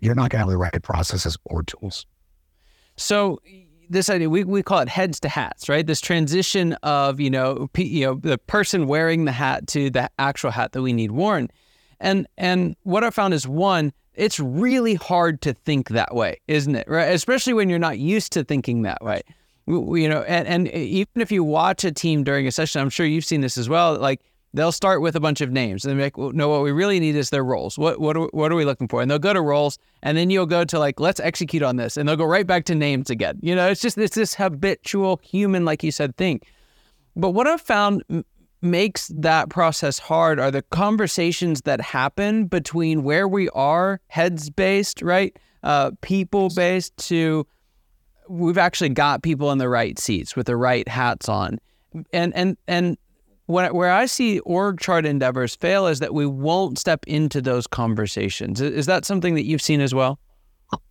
you're 0.00 0.14
not 0.14 0.30
going 0.30 0.38
to 0.38 0.38
have 0.38 0.48
the 0.48 0.56
right 0.56 0.82
processes 0.82 1.36
or 1.44 1.62
tools. 1.62 2.06
So 2.96 3.40
this 3.90 4.08
idea 4.08 4.30
we, 4.30 4.44
we 4.44 4.62
call 4.62 4.78
it 4.78 4.88
heads 4.88 5.18
to 5.18 5.28
hats 5.28 5.68
right 5.68 5.86
this 5.86 6.00
transition 6.00 6.74
of 6.84 7.20
you 7.20 7.28
know 7.28 7.68
p, 7.72 7.82
you 7.82 8.06
know 8.06 8.14
the 8.14 8.38
person 8.38 8.86
wearing 8.86 9.24
the 9.24 9.32
hat 9.32 9.66
to 9.66 9.90
the 9.90 10.08
actual 10.18 10.50
hat 10.50 10.72
that 10.72 10.80
we 10.80 10.92
need 10.92 11.10
worn 11.10 11.48
and 11.98 12.26
and 12.38 12.76
what 12.84 13.02
i 13.02 13.10
found 13.10 13.34
is 13.34 13.46
one 13.48 13.92
it's 14.14 14.40
really 14.40 14.94
hard 14.94 15.40
to 15.40 15.52
think 15.52 15.88
that 15.90 16.14
way 16.14 16.38
isn't 16.48 16.74
it 16.74 16.88
right 16.88 17.12
especially 17.12 17.52
when 17.52 17.68
you're 17.68 17.78
not 17.78 17.98
used 17.98 18.32
to 18.32 18.44
thinking 18.44 18.82
that 18.82 19.02
way 19.02 19.22
you 19.66 20.08
know 20.08 20.22
and, 20.22 20.48
and 20.48 20.68
even 20.68 21.20
if 21.22 21.30
you 21.30 21.44
watch 21.44 21.84
a 21.84 21.92
team 21.92 22.24
during 22.24 22.46
a 22.46 22.52
session 22.52 22.80
i'm 22.80 22.90
sure 22.90 23.06
you've 23.06 23.24
seen 23.24 23.40
this 23.40 23.56
as 23.56 23.68
well 23.68 23.98
like 23.98 24.20
they'll 24.52 24.72
start 24.72 25.00
with 25.00 25.14
a 25.14 25.20
bunch 25.20 25.40
of 25.40 25.50
names 25.50 25.84
and 25.84 25.98
they're 25.98 26.06
like, 26.06 26.18
well, 26.18 26.32
no, 26.32 26.48
what 26.48 26.62
we 26.62 26.72
really 26.72 26.98
need 26.98 27.16
is 27.16 27.30
their 27.30 27.44
roles. 27.44 27.78
What 27.78 28.00
what 28.00 28.16
are, 28.16 28.28
what 28.32 28.50
are 28.50 28.56
we 28.56 28.64
looking 28.64 28.88
for? 28.88 29.00
And 29.00 29.10
they'll 29.10 29.18
go 29.18 29.32
to 29.32 29.40
roles, 29.40 29.78
and 30.02 30.16
then 30.16 30.30
you'll 30.30 30.46
go 30.46 30.64
to 30.64 30.78
like, 30.78 31.00
let's 31.00 31.20
execute 31.20 31.62
on 31.62 31.76
this, 31.76 31.96
and 31.96 32.08
they'll 32.08 32.16
go 32.16 32.24
right 32.24 32.46
back 32.46 32.64
to 32.66 32.74
names 32.74 33.10
again. 33.10 33.38
You 33.42 33.54
know, 33.54 33.68
it's 33.68 33.80
just 33.80 33.96
it's 33.98 34.16
this 34.16 34.34
habitual 34.34 35.20
human, 35.22 35.64
like 35.64 35.82
you 35.82 35.92
said, 35.92 36.16
thing. 36.16 36.40
But 37.16 37.30
what 37.30 37.46
I've 37.46 37.60
found 37.60 38.04
makes 38.62 39.08
that 39.08 39.48
process 39.48 39.98
hard 39.98 40.38
are 40.38 40.50
the 40.50 40.62
conversations 40.62 41.62
that 41.62 41.80
happen 41.80 42.46
between 42.46 43.02
where 43.02 43.26
we 43.26 43.48
are, 43.50 44.00
heads 44.08 44.50
based, 44.50 45.02
right, 45.02 45.36
uh, 45.62 45.90
people 46.02 46.50
based, 46.54 46.96
to 47.08 47.46
we've 48.28 48.58
actually 48.58 48.90
got 48.90 49.22
people 49.22 49.50
in 49.50 49.58
the 49.58 49.68
right 49.68 49.98
seats 49.98 50.36
with 50.36 50.46
the 50.46 50.56
right 50.56 50.86
hats 50.88 51.28
on, 51.28 51.58
and 52.12 52.34
and 52.34 52.56
and 52.68 52.96
when, 53.46 53.74
where 53.74 53.90
I 53.90 54.06
see 54.06 54.38
org 54.40 54.78
chart 54.78 55.04
endeavors 55.04 55.56
fail 55.56 55.86
is 55.86 55.98
that 55.98 56.14
we 56.14 56.26
won't 56.26 56.78
step 56.78 57.04
into 57.06 57.42
those 57.42 57.66
conversations. 57.66 58.60
Is 58.60 58.86
that 58.86 59.04
something 59.04 59.34
that 59.34 59.44
you've 59.44 59.62
seen 59.62 59.80
as 59.80 59.94
well? 59.94 60.20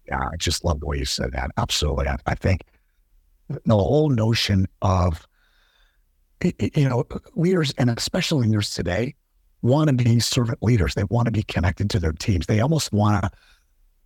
Yeah, 0.08 0.20
I 0.20 0.36
just 0.38 0.66
love 0.66 0.82
the 0.82 0.88
way 0.88 0.98
you 0.98 1.06
said 1.06 1.32
that. 1.32 1.52
Absolutely. 1.58 2.08
I, 2.08 2.18
I 2.26 2.36
think 2.36 2.64
the 3.48 3.78
whole 3.78 4.10
notion 4.10 4.68
of, 4.82 5.26
you 6.44 6.90
know, 6.90 7.06
leaders, 7.36 7.74
and 7.78 7.90
especially 7.90 8.48
leaders 8.48 8.74
today, 8.74 9.16
want 9.62 9.90
to 9.90 9.94
be 9.94 10.20
servant 10.20 10.60
leaders. 10.62 10.96
They 10.96 11.04
want 11.06 11.26
to 11.26 11.32
be 11.32 11.44
connected 11.44 11.90
to 11.92 12.00
their 12.00 12.14
teams. 12.14 12.46
They 12.46 12.62
almost 12.62 12.94
want 12.94 13.24
to 13.24 13.32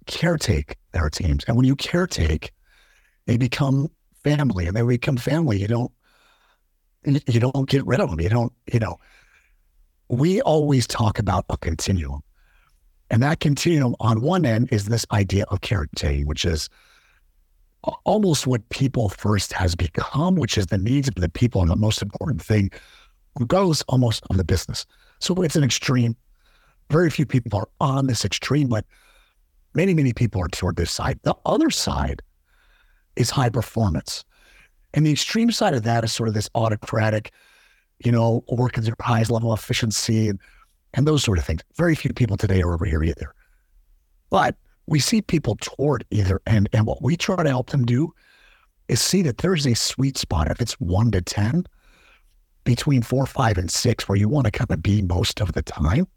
caretake 0.05 0.73
their 0.91 1.09
teams. 1.09 1.43
And 1.47 1.55
when 1.55 1.65
you 1.65 1.75
caretake, 1.75 2.49
they 3.25 3.37
become 3.37 3.89
family, 4.23 4.65
and 4.67 4.75
they 4.75 4.83
become 4.83 5.17
family. 5.17 5.59
You 5.59 5.67
don't 5.67 5.91
you 7.05 7.39
don't 7.39 7.69
get 7.69 7.85
rid 7.85 7.99
of 7.99 8.09
them. 8.09 8.19
You 8.21 8.29
don't, 8.29 8.53
you 8.71 8.79
know. 8.79 8.97
We 10.09 10.41
always 10.41 10.87
talk 10.87 11.19
about 11.19 11.45
a 11.49 11.57
continuum. 11.57 12.21
And 13.09 13.21
that 13.23 13.39
continuum 13.39 13.95
on 13.99 14.21
one 14.21 14.45
end 14.45 14.69
is 14.71 14.85
this 14.85 15.05
idea 15.11 15.45
of 15.49 15.61
caretaking, 15.61 16.25
which 16.25 16.45
is 16.45 16.69
almost 18.05 18.47
what 18.47 18.67
people 18.69 19.09
first 19.09 19.53
has 19.53 19.75
become, 19.75 20.35
which 20.35 20.57
is 20.57 20.67
the 20.67 20.77
needs 20.77 21.07
of 21.07 21.15
the 21.15 21.29
people 21.29 21.61
and 21.61 21.69
the 21.69 21.75
most 21.75 22.01
important 22.01 22.41
thing, 22.41 22.69
regardless 23.39 23.81
almost 23.83 24.23
of 24.29 24.37
the 24.37 24.43
business. 24.43 24.85
So 25.19 25.41
it's 25.41 25.55
an 25.55 25.63
extreme. 25.63 26.15
Very 26.89 27.09
few 27.09 27.25
people 27.25 27.57
are 27.57 27.69
on 27.79 28.07
this 28.07 28.23
extreme, 28.25 28.67
but 28.69 28.85
many, 29.73 29.93
many 29.93 30.13
people 30.13 30.41
are 30.41 30.47
toward 30.47 30.75
this 30.75 30.91
side. 30.91 31.19
The 31.23 31.35
other 31.45 31.69
side 31.69 32.21
is 33.15 33.29
high 33.29 33.49
performance. 33.49 34.23
And 34.93 35.05
the 35.05 35.11
extreme 35.11 35.51
side 35.51 35.73
of 35.73 35.83
that 35.83 36.03
is 36.03 36.13
sort 36.13 36.29
of 36.29 36.35
this 36.35 36.49
autocratic, 36.55 37.31
you 38.03 38.11
know, 38.11 38.43
working 38.47 38.85
at 38.87 38.93
highest 39.01 39.31
level 39.31 39.51
of 39.51 39.59
efficiency 39.59 40.29
and, 40.29 40.39
and 40.93 41.07
those 41.07 41.23
sort 41.23 41.37
of 41.37 41.45
things. 41.45 41.61
Very 41.75 41.95
few 41.95 42.13
people 42.13 42.37
today 42.37 42.61
are 42.61 42.73
over 42.73 42.85
here 42.85 43.03
either. 43.03 43.33
But 44.29 44.55
we 44.87 44.99
see 44.99 45.21
people 45.21 45.57
toward 45.61 46.05
either 46.11 46.41
end. 46.45 46.69
And 46.73 46.85
what 46.85 47.01
we 47.01 47.15
try 47.15 47.41
to 47.41 47.49
help 47.49 47.69
them 47.69 47.85
do 47.85 48.13
is 48.87 49.01
see 49.01 49.21
that 49.23 49.39
there's 49.39 49.65
a 49.65 49.75
sweet 49.75 50.17
spot. 50.17 50.51
If 50.51 50.61
it's 50.61 50.73
one 50.73 51.11
to 51.11 51.21
10, 51.21 51.65
between 52.63 53.01
four, 53.01 53.25
five, 53.25 53.57
and 53.57 53.69
six, 53.69 54.07
where 54.07 54.17
you 54.17 54.29
want 54.29 54.45
to 54.45 54.51
kind 54.51 54.71
of 54.71 54.81
be 54.81 55.01
most 55.01 55.41
of 55.41 55.53
the 55.53 55.61
time. 55.61 56.07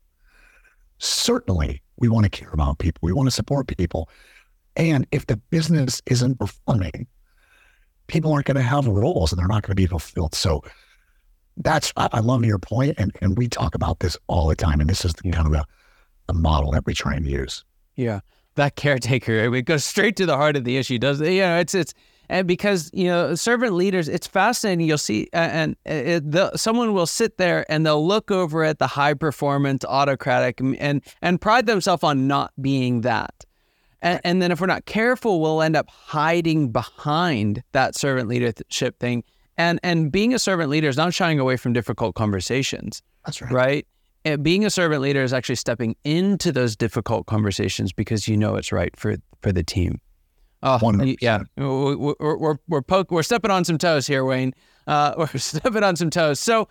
Certainly, 0.99 1.83
we 1.97 2.09
want 2.09 2.25
to 2.25 2.31
care 2.31 2.51
about 2.53 2.79
people. 2.79 3.01
We 3.03 3.13
want 3.13 3.27
to 3.27 3.33
support 3.33 3.67
people. 3.77 4.09
And 4.77 5.07
if 5.11 5.27
the 5.27 5.37
business 5.37 6.03
isn't 6.07 6.39
performing, 6.39 7.07
people 8.07 8.33
aren't 8.33 8.47
going 8.47 8.57
to 8.57 8.63
have 8.63 8.87
roles 8.87 9.33
and 9.33 9.39
they're 9.39 9.49
not 9.49 9.63
going 9.63 9.73
to 9.73 9.75
be 9.75 9.87
fulfilled. 9.87 10.35
So 10.35 10.63
that's, 11.57 11.93
I, 11.97 12.09
I, 12.13 12.21
love 12.21 12.45
your 12.45 12.59
point, 12.59 12.95
And, 12.99 13.13
and 13.21 13.37
we 13.37 13.49
talk 13.49 13.75
about 13.75 14.01
this 14.01 14.17
all 14.27 14.47
the 14.47 14.57
time. 14.57 14.81
And 14.81 14.89
this 14.89 15.05
is 15.05 15.15
the, 15.15 15.31
kind 15.31 15.47
of 15.47 15.55
a, 15.55 15.65
the 16.27 16.35
model 16.35 16.71
that 16.73 16.85
we 16.87 16.95
try 16.95 17.15
and 17.15 17.27
use. 17.27 17.65
Yeah. 17.97 18.21
That 18.57 18.77
caretaker, 18.77 19.55
it 19.55 19.63
goes 19.63 19.85
straight 19.85 20.17
to 20.17 20.27
the 20.27 20.37
heart 20.37 20.57
of 20.57 20.65
the 20.65 20.77
issue, 20.77 20.99
does 20.99 21.21
it? 21.21 21.33
You 21.33 21.43
know, 21.43 21.59
it's, 21.59 21.75
it's, 21.75 21.95
and 22.29 22.47
because 22.47 22.91
you 22.93 23.07
know 23.07 23.35
servant 23.35 23.75
leaders 23.75 24.09
it's 24.09 24.27
fascinating. 24.27 24.87
You'll 24.87 24.99
see 24.99 25.29
and 25.33 25.77
uh, 25.89 25.93
it, 25.93 26.31
the, 26.31 26.57
someone 26.57 26.93
will 26.93 27.07
sit 27.07 27.39
there 27.39 27.71
and 27.71 27.87
they'll 27.87 28.07
look 28.07 28.31
over 28.31 28.65
at 28.65 28.79
the 28.79 28.87
high 28.87 29.15
performance 29.15 29.85
autocratic 29.85 30.61
and 30.61 31.03
and 31.23 31.41
pride 31.41 31.67
themselves 31.67 32.03
on 32.03 32.27
not 32.27 32.53
being 32.61 33.03
that. 33.03 33.45
And, 34.03 34.21
and 34.25 34.43
then 34.43 34.51
if 34.51 34.61
we're 34.61 34.67
not 34.67 34.87
careful 34.87 35.41
we'll 35.41 35.63
end 35.63 35.77
up 35.77 35.89
hiding 35.89 36.73
behind 36.73 37.63
that 37.73 37.95
servant 37.95 38.29
leadership 38.29 38.99
thing. 38.99 39.25
And 39.57 39.81
and 39.83 40.13
being 40.13 40.35
a 40.35 40.39
servant 40.39 40.71
leader 40.71 40.89
is 40.89 40.97
not 40.97 41.15
shying 41.15 41.39
away 41.39 41.57
from 41.57 41.73
difficult 41.73 42.15
conversations 42.15 43.03
that's 43.25 43.41
right. 43.41 43.53
right 43.53 43.87
being 44.43 44.65
a 44.65 44.71
servant 44.71 45.03
leader 45.03 45.23
is 45.23 45.33
actually 45.33 45.55
stepping 45.57 45.95
into 46.05 46.53
those 46.53 46.77
difficult 46.77 47.27
conversations 47.27 47.93
because 47.93 48.27
you 48.27 48.37
know 48.37 48.57
it's 48.57 48.73
right 48.73 48.95
for 48.97 49.17
for 49.41 49.53
the 49.53 49.63
team 49.63 50.01
Oh, 50.63 50.79
100%. 50.81 51.17
yeah. 51.21 51.43
We're, 51.57 51.97
we're, 51.97 52.57
we're, 52.67 52.83
poke, 52.83 53.11
we're 53.11 53.23
stepping 53.23 53.51
on 53.51 53.65
some 53.65 53.79
toes 53.79 54.07
here, 54.07 54.25
Wayne. 54.25 54.53
Uh, 54.87 55.15
we're 55.19 55.39
stepping 55.39 55.85
on 55.85 55.97
some 55.97 56.11
toes. 56.11 56.41
So 56.41 56.69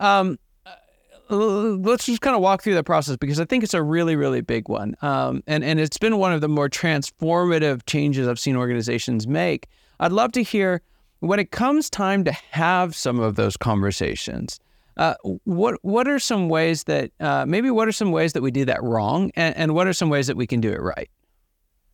um, 0.00 0.38
uh, 0.64 1.36
let's 1.36 2.06
just 2.06 2.20
kind 2.20 2.36
of 2.36 2.42
walk 2.42 2.62
through 2.62 2.74
the 2.74 2.84
process 2.84 3.16
because 3.16 3.40
I 3.40 3.44
think 3.44 3.64
it's 3.64 3.74
a 3.74 3.82
really, 3.82 4.16
really 4.16 4.40
big 4.40 4.68
one. 4.68 4.94
Um, 5.02 5.42
and, 5.46 5.64
and 5.64 5.80
it's 5.80 5.98
been 5.98 6.18
one 6.18 6.32
of 6.32 6.40
the 6.40 6.48
more 6.48 6.68
transformative 6.68 7.84
changes 7.86 8.28
I've 8.28 8.40
seen 8.40 8.56
organizations 8.56 9.26
make. 9.26 9.68
I'd 10.00 10.12
love 10.12 10.32
to 10.32 10.42
hear 10.42 10.80
when 11.20 11.38
it 11.38 11.50
comes 11.50 11.90
time 11.90 12.24
to 12.24 12.32
have 12.32 12.94
some 12.94 13.20
of 13.20 13.34
those 13.36 13.56
conversations. 13.56 14.58
Uh, 14.96 15.14
what 15.44 15.76
what 15.82 16.06
are 16.06 16.18
some 16.18 16.48
ways 16.48 16.84
that 16.84 17.10
uh, 17.18 17.44
maybe 17.46 17.70
what 17.70 17.88
are 17.88 17.92
some 17.92 18.12
ways 18.12 18.32
that 18.32 18.42
we 18.42 18.50
do 18.50 18.64
that 18.64 18.82
wrong, 18.82 19.30
and, 19.34 19.56
and 19.56 19.74
what 19.74 19.86
are 19.86 19.92
some 19.92 20.08
ways 20.08 20.28
that 20.28 20.36
we 20.36 20.46
can 20.46 20.60
do 20.60 20.70
it 20.70 20.80
right? 20.80 21.10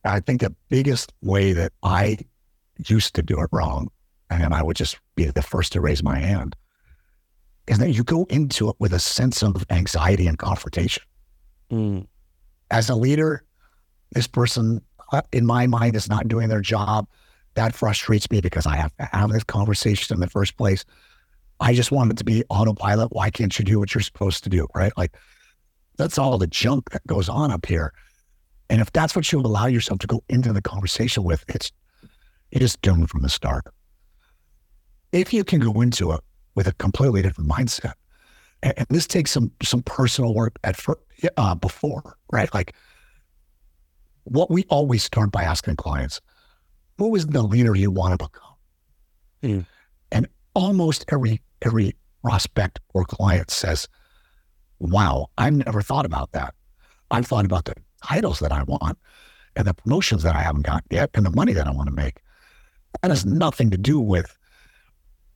I 0.04 0.20
think 0.20 0.40
the 0.40 0.54
biggest 0.68 1.12
way 1.22 1.52
that 1.52 1.72
I 1.82 2.18
used 2.88 3.14
to 3.14 3.22
do 3.22 3.40
it 3.40 3.48
wrong, 3.52 3.88
and 4.28 4.54
I 4.54 4.62
would 4.62 4.76
just 4.76 4.98
be 5.14 5.24
the 5.26 5.42
first 5.42 5.72
to 5.72 5.80
raise 5.80 6.02
my 6.02 6.18
hand, 6.18 6.56
is 7.66 7.78
that 7.78 7.92
you 7.92 8.04
go 8.04 8.24
into 8.30 8.68
it 8.68 8.76
with 8.78 8.92
a 8.92 8.98
sense 8.98 9.42
of 9.42 9.64
anxiety 9.70 10.26
and 10.26 10.38
confrontation. 10.38 11.02
Mm. 11.70 12.06
As 12.70 12.88
a 12.88 12.94
leader, 12.94 13.44
this 14.12 14.26
person, 14.26 14.82
uh, 15.12 15.22
in 15.32 15.46
my 15.46 15.66
mind, 15.66 15.96
is 15.96 16.08
not 16.08 16.28
doing 16.28 16.48
their 16.48 16.60
job. 16.60 17.06
That 17.54 17.74
frustrates 17.74 18.30
me 18.30 18.40
because 18.40 18.66
I 18.66 18.76
have 18.76 18.94
to 18.96 19.08
have 19.12 19.30
this 19.30 19.44
conversation 19.44 20.14
in 20.14 20.20
the 20.20 20.28
first 20.28 20.56
place. 20.56 20.84
I 21.60 21.74
just 21.74 21.92
want 21.92 22.10
it 22.10 22.16
to 22.18 22.24
be 22.24 22.44
autopilot. 22.48 23.12
Why 23.12 23.30
can't 23.30 23.56
you 23.58 23.64
do 23.64 23.78
what 23.78 23.94
you're 23.94 24.02
supposed 24.02 24.44
to 24.44 24.50
do? 24.50 24.66
Right? 24.74 24.92
Like, 24.96 25.16
that's 25.96 26.18
all 26.18 26.38
the 26.38 26.46
junk 26.46 26.90
that 26.90 27.06
goes 27.06 27.28
on 27.28 27.50
up 27.50 27.66
here. 27.66 27.92
And 28.70 28.80
if 28.80 28.92
that's 28.92 29.14
what 29.14 29.30
you 29.30 29.40
allow 29.40 29.66
yourself 29.66 29.98
to 30.00 30.06
go 30.06 30.22
into 30.28 30.52
the 30.52 30.62
conversation 30.62 31.24
with, 31.24 31.44
it's 31.48 31.72
it 32.50 32.62
is 32.62 32.76
doomed 32.76 33.10
from 33.10 33.22
the 33.22 33.28
start. 33.28 33.64
If 35.12 35.32
you 35.32 35.44
can 35.44 35.60
go 35.60 35.80
into 35.80 36.12
it 36.12 36.20
with 36.54 36.66
a 36.66 36.72
completely 36.74 37.22
different 37.22 37.50
mindset, 37.50 37.94
and, 38.62 38.74
and 38.76 38.86
this 38.90 39.06
takes 39.06 39.30
some 39.30 39.52
some 39.62 39.82
personal 39.82 40.34
work 40.34 40.56
at 40.64 40.80
uh, 41.36 41.54
before, 41.54 42.16
right? 42.32 42.52
Like 42.54 42.74
what 44.24 44.50
we 44.50 44.64
always 44.68 45.02
start 45.02 45.32
by 45.32 45.42
asking 45.42 45.76
clients, 45.76 46.20
who 46.98 47.14
is 47.14 47.26
the 47.26 47.42
leader 47.42 47.74
you 47.74 47.90
want 47.90 48.18
to 48.18 48.26
become? 48.26 48.54
Mm. 49.42 49.66
And 50.12 50.28
almost 50.54 51.04
every 51.08 51.40
every 51.62 51.96
prospect 52.22 52.80
or 52.94 53.04
client 53.04 53.50
says, 53.50 53.88
"Wow, 54.78 55.28
I've 55.38 55.54
never 55.54 55.82
thought 55.82 56.06
about 56.06 56.32
that. 56.32 56.54
I've 57.10 57.26
thought 57.26 57.44
about 57.44 57.64
the 57.64 57.74
titles 58.02 58.38
that 58.40 58.52
I 58.52 58.62
want 58.64 58.98
and 59.56 59.66
the 59.66 59.74
promotions 59.74 60.22
that 60.22 60.36
I 60.36 60.42
haven't 60.42 60.66
got 60.66 60.84
yet 60.90 61.10
and 61.14 61.26
the 61.26 61.30
money 61.30 61.52
that 61.52 61.66
I 61.66 61.70
want 61.70 61.88
to 61.88 61.94
make. 61.94 62.20
That 63.02 63.10
has 63.10 63.26
nothing 63.26 63.70
to 63.70 63.78
do 63.78 64.00
with 64.00 64.36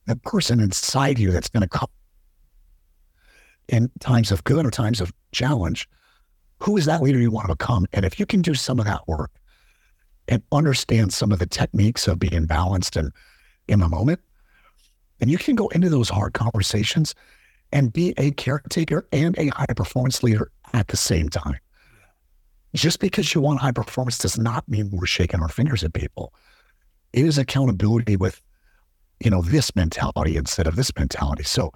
the 0.05 0.15
person 0.15 0.59
inside 0.59 1.19
you 1.19 1.31
that's 1.31 1.49
going 1.49 1.61
to 1.61 1.69
come 1.69 1.89
in 3.67 3.91
times 3.99 4.31
of 4.31 4.43
good 4.43 4.65
or 4.65 4.71
times 4.71 5.01
of 5.01 5.11
challenge. 5.31 5.87
Who 6.59 6.77
is 6.77 6.85
that 6.85 7.01
leader 7.01 7.19
you 7.19 7.31
want 7.31 7.47
to 7.47 7.55
become? 7.55 7.85
And 7.93 8.05
if 8.05 8.19
you 8.19 8.25
can 8.25 8.41
do 8.41 8.53
some 8.53 8.79
of 8.79 8.85
that 8.85 9.07
work 9.07 9.31
and 10.27 10.41
understand 10.51 11.13
some 11.13 11.31
of 11.31 11.39
the 11.39 11.45
techniques 11.45 12.07
of 12.07 12.19
being 12.19 12.45
balanced 12.45 12.95
and 12.95 13.11
in 13.67 13.79
the 13.79 13.89
moment, 13.89 14.21
then 15.25 15.31
you 15.31 15.39
can 15.39 15.55
go 15.55 15.67
into 15.69 15.89
those 15.89 16.07
hard 16.07 16.33
conversations 16.33 17.15
and 17.71 17.91
be 17.91 18.13
a 18.17 18.29
caretaker 18.31 19.07
and 19.11 19.35
a 19.39 19.47
high 19.47 19.73
performance 19.75 20.21
leader 20.21 20.51
at 20.73 20.89
the 20.89 20.97
same 20.97 21.29
time. 21.29 21.57
Just 22.75 22.99
because 22.99 23.33
you 23.33 23.41
want 23.41 23.59
high 23.59 23.71
performance 23.71 24.19
does 24.19 24.37
not 24.37 24.69
mean 24.69 24.91
we're 24.91 25.07
shaking 25.07 25.41
our 25.41 25.49
fingers 25.49 25.83
at 25.83 25.93
people. 25.93 26.31
It 27.11 27.25
is 27.25 27.39
accountability 27.39 28.17
with, 28.17 28.39
you 29.19 29.31
know, 29.31 29.41
this 29.41 29.75
mentality 29.75 30.37
instead 30.37 30.67
of 30.67 30.75
this 30.75 30.91
mentality. 30.95 31.43
So 31.43 31.71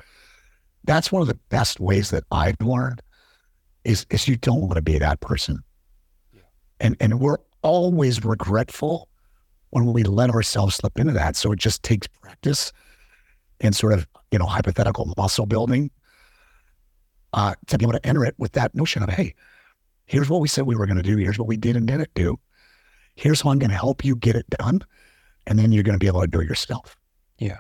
that's 0.84 1.12
one 1.12 1.24
of 1.24 1.28
the 1.28 1.40
best 1.50 1.80
ways 1.80 2.12
that 2.12 2.26
I've 2.30 2.62
learned 2.62 3.02
is 3.84 4.06
is 4.12 4.28
you 4.28 4.36
don't 4.36 4.62
want 4.62 4.76
to 4.76 4.84
be 4.84 5.00
that 5.00 5.22
person. 5.22 5.58
Yeah. 6.32 6.42
And 6.80 6.98
and 7.00 7.20
we're 7.20 7.40
always 7.64 8.24
regretful 8.24 9.10
when 9.72 9.92
we 9.92 10.04
let 10.04 10.30
ourselves 10.30 10.76
slip 10.76 11.00
into 11.00 11.14
that. 11.14 11.36
So 11.36 11.52
it 11.52 11.58
just 11.58 11.82
takes 11.82 12.06
practice 12.06 12.72
and 13.62 13.76
sort 13.76 13.93
of, 13.93 14.08
you 14.32 14.39
know, 14.39 14.45
hypothetical 14.45 15.13
muscle 15.17 15.45
building 15.45 15.91
uh, 17.34 17.56
to 17.67 17.78
be 17.78 17.86
able 17.86 17.93
to 17.93 18.06
enter 18.06 18.26
it 18.26 18.36
with 18.38 18.54
that 18.54 18.74
notion 18.76 19.04
of, 19.04 19.10
hey, 19.10 19.36
Here's 20.10 20.28
what 20.28 20.41
we 20.41 20.48
said 20.48 20.65
we 20.65 20.76
were 20.76 20.88
going 20.88 20.98
to 20.98 21.04
do. 21.04 21.17
Here's 21.17 21.38
what 21.38 21.48
we 21.48 21.56
did 21.56 21.76
and 21.76 21.88
didn't 21.88 22.12
do. 22.15 22.39
Here's 23.13 23.41
how 23.41 23.52
I'm 23.52 23.60
going 23.60 23.69
to 23.69 23.78
help 23.78 24.04
you 24.04 24.15
get 24.15 24.36
it 24.36 24.50
done. 24.50 24.82
And 25.45 25.60
then 25.60 25.72
you're 25.72 25.84
going 25.84 25.98
to 25.98 26.04
be 26.04 26.08
able 26.08 26.22
to 26.22 26.28
do 26.28 26.39
it 26.39 26.50
yourself. 26.50 26.98
Yeah. 27.38 27.60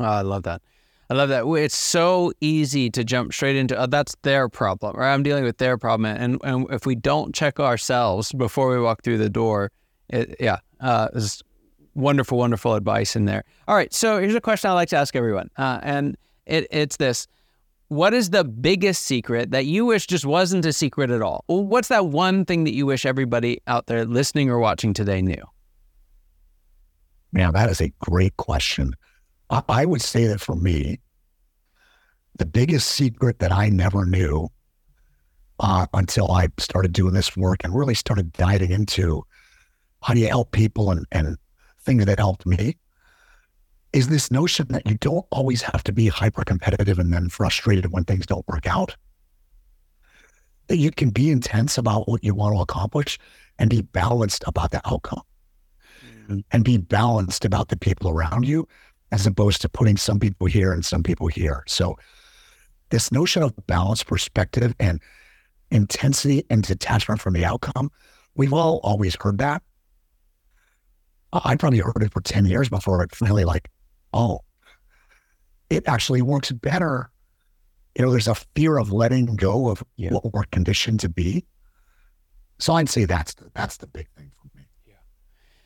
Oh, 0.00 0.04
I 0.04 0.22
love 0.22 0.42
that. 0.42 0.60
I 1.08 1.14
love 1.14 1.28
that. 1.28 1.46
It's 1.46 1.76
so 1.76 2.32
easy 2.40 2.90
to 2.90 3.04
jump 3.04 3.32
straight 3.32 3.54
into 3.54 3.80
oh, 3.80 3.86
that's 3.86 4.16
their 4.22 4.48
problem, 4.48 4.96
right? 4.96 5.14
I'm 5.14 5.22
dealing 5.22 5.44
with 5.44 5.58
their 5.58 5.78
problem, 5.78 6.06
and 6.06 6.40
and 6.42 6.66
if 6.70 6.86
we 6.86 6.94
don't 6.94 7.34
check 7.34 7.60
ourselves 7.60 8.32
before 8.32 8.70
we 8.70 8.80
walk 8.80 9.04
through 9.04 9.18
the 9.18 9.28
door, 9.28 9.70
it, 10.08 10.34
yeah, 10.40 10.58
uh, 10.80 11.08
is 11.12 11.42
wonderful, 11.94 12.38
wonderful 12.38 12.74
advice 12.74 13.16
in 13.16 13.24
there. 13.24 13.44
All 13.68 13.76
right, 13.76 13.92
so 13.92 14.20
here's 14.20 14.34
a 14.34 14.40
question 14.40 14.70
I 14.70 14.74
like 14.74 14.88
to 14.90 14.96
ask 14.96 15.14
everyone, 15.16 15.50
uh, 15.56 15.80
and 15.82 16.16
it, 16.46 16.66
it's 16.70 16.96
this: 16.96 17.26
what 17.88 18.14
is 18.14 18.30
the 18.30 18.44
biggest 18.44 19.02
secret 19.04 19.50
that 19.50 19.66
you 19.66 19.84
wish 19.86 20.06
just 20.06 20.24
wasn't 20.24 20.64
a 20.64 20.72
secret 20.72 21.10
at 21.10 21.22
all? 21.22 21.44
What's 21.46 21.88
that 21.88 22.06
one 22.06 22.44
thing 22.44 22.64
that 22.64 22.74
you 22.74 22.86
wish 22.86 23.06
everybody 23.06 23.60
out 23.66 23.86
there 23.86 24.04
listening 24.04 24.50
or 24.50 24.58
watching 24.58 24.94
today 24.94 25.22
knew? 25.22 25.42
Man, 27.32 27.52
that 27.52 27.70
is 27.70 27.80
a 27.80 27.92
great 28.00 28.36
question. 28.36 28.94
I 29.50 29.84
would 29.84 30.02
say 30.02 30.26
that 30.26 30.40
for 30.40 30.56
me, 30.56 30.98
the 32.38 32.46
biggest 32.46 32.90
secret 32.90 33.38
that 33.38 33.52
I 33.52 33.68
never 33.68 34.04
knew 34.04 34.48
uh, 35.60 35.86
until 35.94 36.32
I 36.32 36.48
started 36.58 36.92
doing 36.92 37.14
this 37.14 37.36
work 37.36 37.62
and 37.62 37.74
really 37.74 37.94
started 37.94 38.32
diving 38.32 38.70
into 38.70 39.22
how 40.02 40.14
do 40.14 40.20
you 40.20 40.28
help 40.28 40.50
people 40.52 40.90
and, 40.90 41.06
and 41.12 41.36
things 41.84 42.04
that 42.06 42.18
helped 42.18 42.46
me 42.46 42.76
is 43.92 44.08
this 44.08 44.30
notion 44.30 44.66
that 44.70 44.86
you 44.86 44.96
don't 44.96 45.24
always 45.30 45.62
have 45.62 45.84
to 45.84 45.92
be 45.92 46.08
hyper 46.08 46.42
competitive 46.42 46.98
and 46.98 47.12
then 47.12 47.28
frustrated 47.28 47.92
when 47.92 48.04
things 48.04 48.26
don't 48.26 48.46
work 48.48 48.66
out. 48.66 48.96
That 50.66 50.78
you 50.78 50.90
can 50.90 51.10
be 51.10 51.30
intense 51.30 51.78
about 51.78 52.08
what 52.08 52.24
you 52.24 52.34
want 52.34 52.56
to 52.56 52.60
accomplish 52.62 53.18
and 53.58 53.70
be 53.70 53.82
balanced 53.82 54.42
about 54.46 54.72
the 54.72 54.80
outcome 54.84 55.22
mm-hmm. 56.02 56.40
and 56.50 56.64
be 56.64 56.78
balanced 56.78 57.44
about 57.44 57.68
the 57.68 57.76
people 57.76 58.10
around 58.10 58.48
you 58.48 58.66
as 59.12 59.26
opposed 59.26 59.60
to 59.60 59.68
putting 59.68 59.96
some 59.96 60.18
people 60.18 60.48
here 60.48 60.72
and 60.72 60.84
some 60.84 61.02
people 61.02 61.28
here. 61.28 61.62
So, 61.68 61.96
this 62.90 63.12
notion 63.12 63.42
of 63.42 63.54
balanced 63.66 64.06
perspective 64.06 64.74
and 64.78 65.00
intensity 65.70 66.44
and 66.50 66.62
detachment 66.62 67.20
from 67.20 67.34
the 67.34 67.44
outcome, 67.44 67.90
we've 68.34 68.52
all 68.52 68.80
always 68.82 69.16
heard 69.20 69.38
that. 69.38 69.62
I 71.44 71.56
probably 71.56 71.80
heard 71.80 72.02
it 72.02 72.12
for 72.12 72.20
10 72.20 72.46
years 72.46 72.68
before 72.68 73.02
it 73.02 73.14
finally 73.14 73.44
like 73.44 73.68
oh, 74.14 74.40
it 75.68 75.82
actually 75.86 76.22
works 76.22 76.52
better. 76.52 77.10
You 77.96 78.04
know, 78.04 78.10
there's 78.10 78.28
a 78.28 78.34
fear 78.34 78.78
of 78.78 78.92
letting 78.92 79.36
go 79.36 79.68
of 79.68 79.82
yeah. 79.96 80.10
what 80.10 80.32
we're 80.32 80.44
conditioned 80.44 81.00
to 81.00 81.08
be. 81.08 81.44
So 82.58 82.74
I'd 82.74 82.88
say 82.88 83.04
that's 83.04 83.34
the, 83.34 83.50
that's 83.54 83.78
the 83.78 83.86
big 83.88 84.08
thing 84.16 84.30
for 84.40 84.56
me. 84.56 84.64
Yeah, 84.86 84.94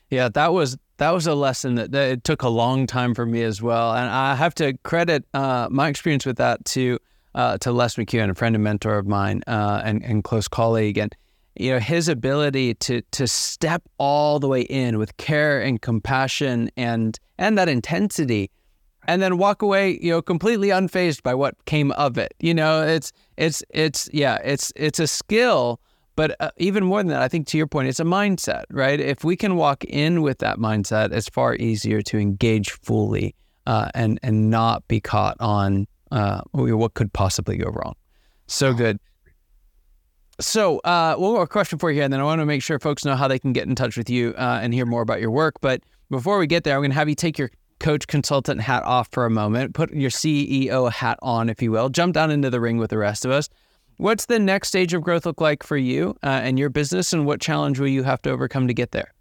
yeah, 0.09 0.29
that 0.29 0.51
was 0.53 0.77
that 0.97 1.11
was 1.11 1.27
a 1.27 1.35
lesson 1.35 1.75
that, 1.75 1.91
that 1.91 2.11
it 2.11 2.23
took 2.23 2.41
a 2.41 2.49
long 2.49 2.87
time 2.87 3.13
for 3.13 3.25
me 3.25 3.43
as 3.43 3.61
well, 3.61 3.93
and 3.93 4.09
I 4.09 4.35
have 4.35 4.55
to 4.55 4.73
credit 4.83 5.23
uh, 5.33 5.67
my 5.69 5.87
experience 5.87 6.25
with 6.25 6.37
that 6.37 6.65
to 6.65 6.99
uh, 7.35 7.57
to 7.59 7.71
Les 7.71 7.95
McKeown, 7.95 8.31
a 8.31 8.35
friend 8.35 8.55
and 8.55 8.63
mentor 8.63 8.97
of 8.97 9.07
mine, 9.07 9.43
uh, 9.45 9.81
and 9.85 10.03
and 10.03 10.23
close 10.23 10.47
colleague, 10.47 10.97
and 10.97 11.15
you 11.59 11.71
know 11.71 11.79
his 11.79 12.07
ability 12.07 12.73
to 12.75 13.01
to 13.11 13.27
step 13.27 13.83
all 13.97 14.39
the 14.39 14.47
way 14.47 14.61
in 14.61 14.97
with 14.97 15.15
care 15.17 15.61
and 15.61 15.81
compassion 15.81 16.71
and 16.77 17.19
and 17.37 17.57
that 17.57 17.67
intensity 17.67 18.49
and 19.07 19.21
then 19.21 19.37
walk 19.37 19.61
away 19.61 19.99
you 20.01 20.11
know 20.11 20.21
completely 20.21 20.69
unfazed 20.69 21.21
by 21.23 21.33
what 21.33 21.53
came 21.65 21.91
of 21.93 22.17
it. 22.17 22.33
You 22.39 22.53
know 22.53 22.81
it's 22.81 23.11
it's 23.37 23.61
it's 23.69 24.09
yeah 24.13 24.37
it's 24.43 24.71
it's 24.75 24.99
a 24.99 25.07
skill 25.07 25.81
but 26.15 26.35
uh, 26.39 26.51
even 26.57 26.83
more 26.85 26.99
than 27.01 27.07
that 27.07 27.21
i 27.21 27.27
think 27.27 27.47
to 27.47 27.57
your 27.57 27.67
point 27.67 27.87
it's 27.87 27.99
a 27.99 28.03
mindset 28.03 28.63
right? 28.71 28.99
If 28.99 29.23
we 29.23 29.35
can 29.35 29.55
walk 29.55 29.83
in 29.83 30.21
with 30.21 30.39
that 30.39 30.57
mindset 30.57 31.11
it's 31.11 31.29
far 31.29 31.55
easier 31.55 32.01
to 32.03 32.17
engage 32.17 32.71
fully 32.71 33.35
uh, 33.67 33.89
and 33.93 34.19
and 34.23 34.49
not 34.49 34.87
be 34.87 35.01
caught 35.01 35.35
on 35.39 35.87
uh, 36.11 36.41
what 36.53 36.93
could 36.95 37.13
possibly 37.13 37.57
go 37.57 37.69
wrong. 37.69 37.93
So 38.47 38.73
good 38.73 38.99
so, 40.39 40.79
uh, 40.79 41.15
one 41.15 41.33
more 41.33 41.47
question 41.47 41.79
for 41.79 41.91
you, 41.91 42.01
and 42.01 42.13
then 42.13 42.19
I 42.19 42.23
want 42.23 42.39
to 42.39 42.45
make 42.45 42.63
sure 42.63 42.79
folks 42.79 43.03
know 43.03 43.15
how 43.15 43.27
they 43.27 43.39
can 43.39 43.53
get 43.53 43.67
in 43.67 43.75
touch 43.75 43.97
with 43.97 44.09
you 44.09 44.33
uh, 44.37 44.59
and 44.61 44.73
hear 44.73 44.85
more 44.85 45.01
about 45.01 45.19
your 45.19 45.31
work. 45.31 45.55
But 45.61 45.81
before 46.09 46.39
we 46.39 46.47
get 46.47 46.63
there, 46.63 46.75
I'm 46.75 46.81
going 46.81 46.91
to 46.91 46.95
have 46.95 47.09
you 47.09 47.15
take 47.15 47.37
your 47.37 47.51
coach 47.79 48.07
consultant 48.07 48.61
hat 48.61 48.83
off 48.83 49.09
for 49.11 49.25
a 49.25 49.29
moment, 49.29 49.73
put 49.73 49.93
your 49.93 50.09
CEO 50.09 50.91
hat 50.91 51.19
on, 51.21 51.49
if 51.49 51.61
you 51.61 51.71
will, 51.71 51.89
jump 51.89 52.13
down 52.13 52.31
into 52.31 52.49
the 52.49 52.59
ring 52.59 52.77
with 52.77 52.89
the 52.89 52.97
rest 52.97 53.25
of 53.25 53.31
us. 53.31 53.49
What's 53.97 54.27
the 54.27 54.39
next 54.39 54.69
stage 54.69 54.93
of 54.93 55.01
growth 55.01 55.25
look 55.25 55.41
like 55.41 55.63
for 55.63 55.77
you 55.77 56.15
uh, 56.23 56.27
and 56.27 56.57
your 56.57 56.69
business, 56.69 57.11
and 57.11 57.25
what 57.25 57.41
challenge 57.41 57.79
will 57.79 57.87
you 57.87 58.03
have 58.03 58.21
to 58.21 58.29
overcome 58.29 58.67
to 58.67 58.73
get 58.73 58.91
there? 58.91 59.13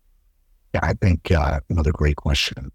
Yeah, 0.75 0.81
I 0.83 0.93
think 0.93 1.31
uh, 1.33 1.61
another 1.69 1.93
great 1.93 2.17
question. 2.17 2.71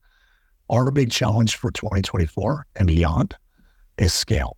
Our 0.70 0.92
big 0.92 1.12
challenge 1.12 1.56
for 1.56 1.72
2024 1.72 2.66
and 2.76 2.88
beyond 2.88 3.36
is 3.98 4.14
scale. 4.14 4.58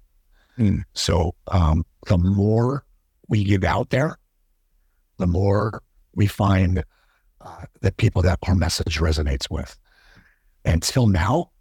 Mm. 0.58 0.84
So, 0.94 1.36
um, 1.48 1.86
the 2.08 2.18
more 2.18 2.86
we 3.28 3.44
get 3.44 3.64
out 3.64 3.90
there, 3.90 4.18
the 5.18 5.28
more 5.28 5.82
we 6.14 6.28
find 6.28 6.84
uh, 7.42 7.66
that 7.82 7.98
people 7.98 8.22
that 8.24 8.40
our 8.48 8.56
message 8.56 9.00
resonates 9.00 9.50
with. 9.50 9.78
Until 10.64 11.08
now, 11.08 11.52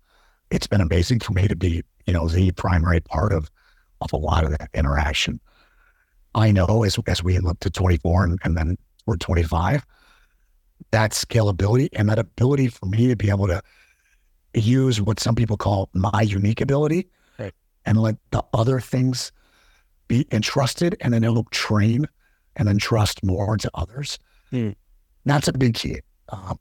it's 0.51 0.67
been 0.67 0.81
amazing 0.81 1.21
for 1.21 1.33
me 1.33 1.49
to 1.49 1.57
be, 1.57 1.83
you 2.07 2.13
know, 2.13 2.29
the 2.29 2.53
primary 2.53 3.01
part 3.01 3.33
of 3.33 3.51
of 4.01 4.13
a 4.13 4.17
lot 4.17 4.45
of 4.45 4.51
that 4.51 4.69
interaction. 4.75 5.41
I 6.35 6.51
know 6.51 6.83
as 6.85 6.99
as 7.07 7.23
we 7.23 7.39
look 7.39 7.61
to 7.61 7.71
24 7.71 8.25
and, 8.25 8.39
and 8.45 8.57
then 8.57 8.77
we're 9.07 9.17
25, 9.17 9.85
that 10.91 11.13
scalability 11.13 11.89
and 11.93 12.09
that 12.09 12.19
ability 12.19 12.69
for 12.69 12.87
me 12.87 13.09
to 13.09 13.17
be 13.17 13.31
able 13.31 13.47
to 13.47 13.63
use 14.55 15.01
what 15.01 15.21
some 15.21 15.35
people 15.35 15.57
call 15.57 15.89
my 15.95 16.23
unique 16.23 16.61
ability 16.61 17.09
right. 17.39 17.55
and 17.85 18.01
let 18.01 18.17
the 18.31 18.43
other 18.53 18.81
things 18.81 19.33
be 20.09 20.27
entrusted 20.33 20.97
and 21.01 21.13
then 21.13 21.25
it'll 21.25 21.45
train 21.45 22.07
and 22.57 22.69
then 22.69 22.79
trust 22.79 23.25
more 23.25 23.57
to 23.57 23.71
others. 23.75 24.19
Hmm. 24.51 24.71
That's 25.25 25.49
a 25.49 25.53
big 25.53 25.75
key. 25.75 26.01
Um, 26.29 26.59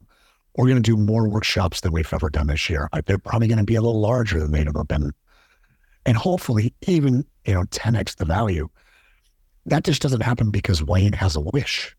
we're 0.56 0.66
going 0.66 0.82
to 0.82 0.90
do 0.90 0.96
more 0.96 1.28
workshops 1.28 1.80
than 1.80 1.92
we've 1.92 2.12
ever 2.12 2.30
done 2.30 2.46
this 2.46 2.70
year. 2.70 2.88
They're 3.06 3.18
probably 3.18 3.48
going 3.48 3.58
to 3.58 3.64
be 3.64 3.74
a 3.74 3.82
little 3.82 4.00
larger 4.00 4.38
than 4.38 4.52
they've 4.52 4.66
ever 4.66 4.84
been. 4.84 5.12
And 6.06 6.16
hopefully 6.16 6.74
even, 6.86 7.24
you 7.44 7.54
know, 7.54 7.64
10x 7.64 8.16
the 8.16 8.24
value. 8.24 8.68
That 9.66 9.84
just 9.84 10.02
doesn't 10.02 10.22
happen 10.22 10.50
because 10.50 10.82
Wayne 10.82 11.14
has 11.14 11.36
a 11.36 11.40
wish, 11.40 11.96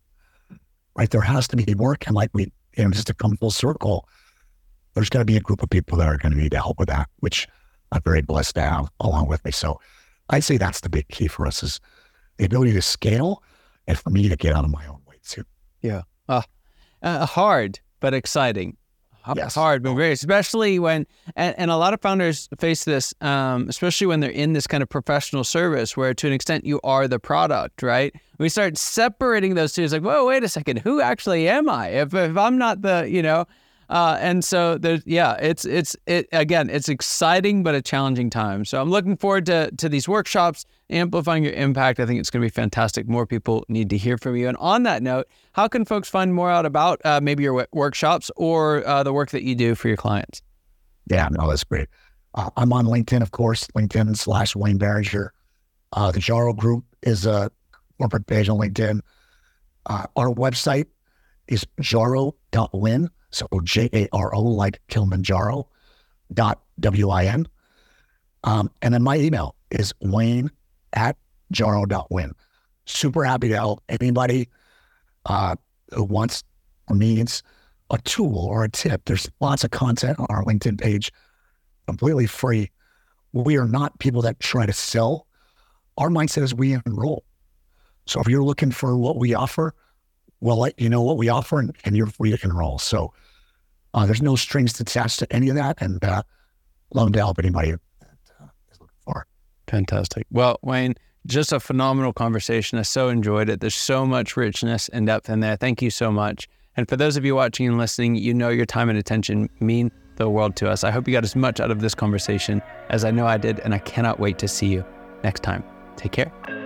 right? 0.94 1.10
There 1.10 1.20
has 1.20 1.48
to 1.48 1.56
be 1.56 1.74
work. 1.74 2.06
And 2.06 2.14
like 2.14 2.30
we, 2.32 2.52
you 2.76 2.84
know, 2.84 2.90
just 2.90 3.08
to 3.08 3.14
come 3.14 3.36
full 3.36 3.50
circle, 3.50 4.08
there's 4.94 5.10
going 5.10 5.20
to 5.20 5.30
be 5.30 5.36
a 5.36 5.40
group 5.40 5.62
of 5.62 5.68
people 5.68 5.98
that 5.98 6.08
are 6.08 6.16
going 6.16 6.32
to 6.32 6.38
need 6.38 6.52
to 6.52 6.58
help 6.58 6.78
with 6.78 6.88
that, 6.88 7.08
which 7.18 7.48
I'm 7.92 8.02
very 8.02 8.22
blessed 8.22 8.54
to 8.54 8.62
have 8.62 8.90
along 9.00 9.28
with 9.28 9.44
me. 9.44 9.50
So 9.50 9.80
I'd 10.30 10.44
say 10.44 10.56
that's 10.56 10.80
the 10.80 10.88
big 10.88 11.08
key 11.08 11.28
for 11.28 11.46
us 11.46 11.62
is 11.62 11.80
the 12.36 12.44
ability 12.44 12.72
to 12.72 12.82
scale 12.82 13.42
and 13.86 13.98
for 13.98 14.10
me 14.10 14.28
to 14.28 14.36
get 14.36 14.54
out 14.54 14.64
of 14.64 14.70
my 14.70 14.86
own 14.86 15.00
way 15.06 15.16
too. 15.24 15.44
Yeah. 15.82 16.02
Uh, 16.28 16.42
uh, 17.02 17.26
hard, 17.26 17.80
but 18.00 18.14
exciting. 18.14 18.76
Yes. 19.34 19.56
Hard, 19.56 19.82
but 19.82 19.94
very, 19.94 20.12
especially 20.12 20.78
when, 20.78 21.04
and, 21.34 21.52
and 21.58 21.68
a 21.68 21.76
lot 21.76 21.92
of 21.92 22.00
founders 22.00 22.48
face 22.60 22.84
this, 22.84 23.12
um, 23.20 23.68
especially 23.68 24.06
when 24.06 24.20
they're 24.20 24.30
in 24.30 24.52
this 24.52 24.68
kind 24.68 24.84
of 24.84 24.88
professional 24.88 25.42
service 25.42 25.96
where 25.96 26.14
to 26.14 26.28
an 26.28 26.32
extent 26.32 26.64
you 26.64 26.78
are 26.84 27.08
the 27.08 27.18
product, 27.18 27.82
right? 27.82 28.14
We 28.38 28.48
start 28.48 28.78
separating 28.78 29.56
those 29.56 29.72
two. 29.72 29.82
It's 29.82 29.92
like, 29.92 30.02
whoa, 30.02 30.26
wait 30.26 30.44
a 30.44 30.48
second, 30.48 30.78
who 30.78 31.00
actually 31.00 31.48
am 31.48 31.68
I? 31.68 31.88
If, 31.88 32.14
if 32.14 32.36
I'm 32.36 32.56
not 32.56 32.82
the, 32.82 33.08
you 33.10 33.20
know, 33.20 33.46
uh, 33.88 34.18
and 34.20 34.44
so 34.44 34.78
there's 34.78 35.02
yeah, 35.06 35.34
it's 35.34 35.64
it's 35.64 35.96
it 36.06 36.28
again, 36.32 36.68
it's 36.70 36.88
exciting 36.88 37.62
but 37.62 37.74
a 37.74 37.82
challenging 37.82 38.30
time. 38.30 38.64
So 38.64 38.80
I'm 38.80 38.90
looking 38.90 39.16
forward 39.16 39.46
to 39.46 39.70
to 39.70 39.88
these 39.88 40.08
workshops, 40.08 40.64
amplifying 40.90 41.44
your 41.44 41.52
impact. 41.52 42.00
I 42.00 42.06
think 42.06 42.20
it's 42.20 42.30
going 42.30 42.42
to 42.42 42.46
be 42.46 42.50
fantastic. 42.50 43.08
More 43.08 43.26
people 43.26 43.64
need 43.68 43.90
to 43.90 43.96
hear 43.96 44.18
from 44.18 44.36
you. 44.36 44.48
And 44.48 44.56
on 44.58 44.82
that 44.84 45.02
note, 45.02 45.28
how 45.52 45.68
can 45.68 45.84
folks 45.84 46.08
find 46.08 46.34
more 46.34 46.50
out 46.50 46.66
about 46.66 47.00
uh, 47.04 47.20
maybe 47.22 47.44
your 47.44 47.52
w- 47.52 47.66
workshops 47.72 48.30
or 48.36 48.86
uh, 48.86 49.02
the 49.02 49.12
work 49.12 49.30
that 49.30 49.42
you 49.42 49.54
do 49.54 49.74
for 49.74 49.88
your 49.88 49.96
clients? 49.96 50.42
Yeah, 51.08 51.28
no, 51.30 51.48
that's 51.48 51.64
great. 51.64 51.88
Uh, 52.34 52.50
I'm 52.56 52.72
on 52.72 52.86
LinkedIn, 52.86 53.22
of 53.22 53.30
course, 53.30 53.66
LinkedIn 53.68 54.16
slash 54.16 54.56
Wayne 54.56 54.78
Barringer. 54.78 55.32
Uh, 55.92 56.10
the 56.10 56.18
Jaro 56.18 56.54
Group 56.54 56.84
is 57.02 57.24
a 57.24 57.50
corporate 57.98 58.26
page 58.26 58.48
on 58.48 58.58
LinkedIn. 58.58 59.00
Uh, 59.86 60.06
our 60.16 60.28
website 60.28 60.86
is 61.48 61.64
jaro.win. 61.80 63.08
So 63.30 63.46
J 63.64 63.88
A 63.92 64.08
R 64.12 64.34
O, 64.34 64.42
like 64.42 64.80
Kilimanjaro 64.88 65.68
dot 66.32 66.60
W 66.80 67.10
I 67.10 67.24
N. 67.26 67.48
Um, 68.44 68.70
and 68.82 68.94
then 68.94 69.02
my 69.02 69.16
email 69.16 69.56
is 69.70 69.92
wayne 70.00 70.50
at 70.92 71.16
jaro.win. 71.52 72.32
Super 72.84 73.24
happy 73.24 73.48
to 73.48 73.56
help 73.56 73.82
anybody 73.88 74.48
uh, 75.26 75.56
who 75.92 76.04
wants 76.04 76.44
or 76.88 76.96
needs 76.96 77.42
a 77.90 77.98
tool 77.98 78.38
or 78.38 78.64
a 78.64 78.68
tip. 78.68 79.02
There's 79.04 79.28
lots 79.40 79.64
of 79.64 79.70
content 79.70 80.18
on 80.18 80.26
our 80.30 80.44
LinkedIn 80.44 80.80
page, 80.80 81.12
completely 81.86 82.26
free. 82.26 82.70
We 83.32 83.56
are 83.58 83.68
not 83.68 83.98
people 83.98 84.22
that 84.22 84.40
try 84.40 84.66
to 84.66 84.72
sell. 84.72 85.26
Our 85.98 86.08
mindset 86.08 86.42
is 86.42 86.54
we 86.54 86.74
enroll. 86.86 87.24
So 88.06 88.20
if 88.20 88.28
you're 88.28 88.44
looking 88.44 88.70
for 88.70 88.96
what 88.96 89.18
we 89.18 89.34
offer, 89.34 89.74
we'll 90.46 90.58
let 90.58 90.80
you 90.80 90.88
know 90.88 91.02
what 91.02 91.16
we 91.16 91.28
offer 91.28 91.58
and, 91.58 91.74
and 91.84 91.96
you're 91.96 92.06
free 92.06 92.34
to 92.34 92.38
enroll. 92.44 92.78
So 92.78 93.12
uh, 93.92 94.06
there's 94.06 94.22
no 94.22 94.36
strings 94.36 94.78
attached 94.80 95.18
to 95.18 95.32
any 95.32 95.48
of 95.48 95.56
that. 95.56 95.82
And 95.82 96.02
uh, 96.04 96.22
love 96.94 97.12
to 97.12 97.18
help 97.18 97.38
anybody 97.38 97.72
that 97.72 98.08
uh, 98.40 98.46
is 98.70 98.80
looking 98.80 98.96
for. 99.04 99.26
Fantastic. 99.66 100.26
Well, 100.30 100.58
Wayne, 100.62 100.94
just 101.26 101.52
a 101.52 101.58
phenomenal 101.58 102.12
conversation. 102.12 102.78
I 102.78 102.82
so 102.82 103.08
enjoyed 103.08 103.48
it. 103.48 103.60
There's 103.60 103.74
so 103.74 104.06
much 104.06 104.36
richness 104.36 104.88
and 104.90 105.06
depth 105.06 105.28
in 105.28 105.40
there. 105.40 105.56
Thank 105.56 105.82
you 105.82 105.90
so 105.90 106.12
much. 106.12 106.48
And 106.76 106.88
for 106.88 106.96
those 106.96 107.16
of 107.16 107.24
you 107.24 107.34
watching 107.34 107.66
and 107.66 107.78
listening, 107.78 108.14
you 108.14 108.32
know 108.32 108.50
your 108.50 108.66
time 108.66 108.88
and 108.88 108.98
attention 108.98 109.50
mean 109.58 109.90
the 110.16 110.30
world 110.30 110.54
to 110.56 110.70
us. 110.70 110.84
I 110.84 110.92
hope 110.92 111.08
you 111.08 111.12
got 111.12 111.24
as 111.24 111.34
much 111.34 111.58
out 111.58 111.70
of 111.70 111.80
this 111.80 111.94
conversation 111.94 112.62
as 112.88 113.04
I 113.04 113.10
know 113.10 113.26
I 113.26 113.36
did, 113.36 113.60
and 113.60 113.74
I 113.74 113.78
cannot 113.78 114.20
wait 114.20 114.38
to 114.38 114.48
see 114.48 114.68
you 114.68 114.84
next 115.24 115.42
time. 115.42 115.64
Take 115.96 116.12
care. 116.12 116.65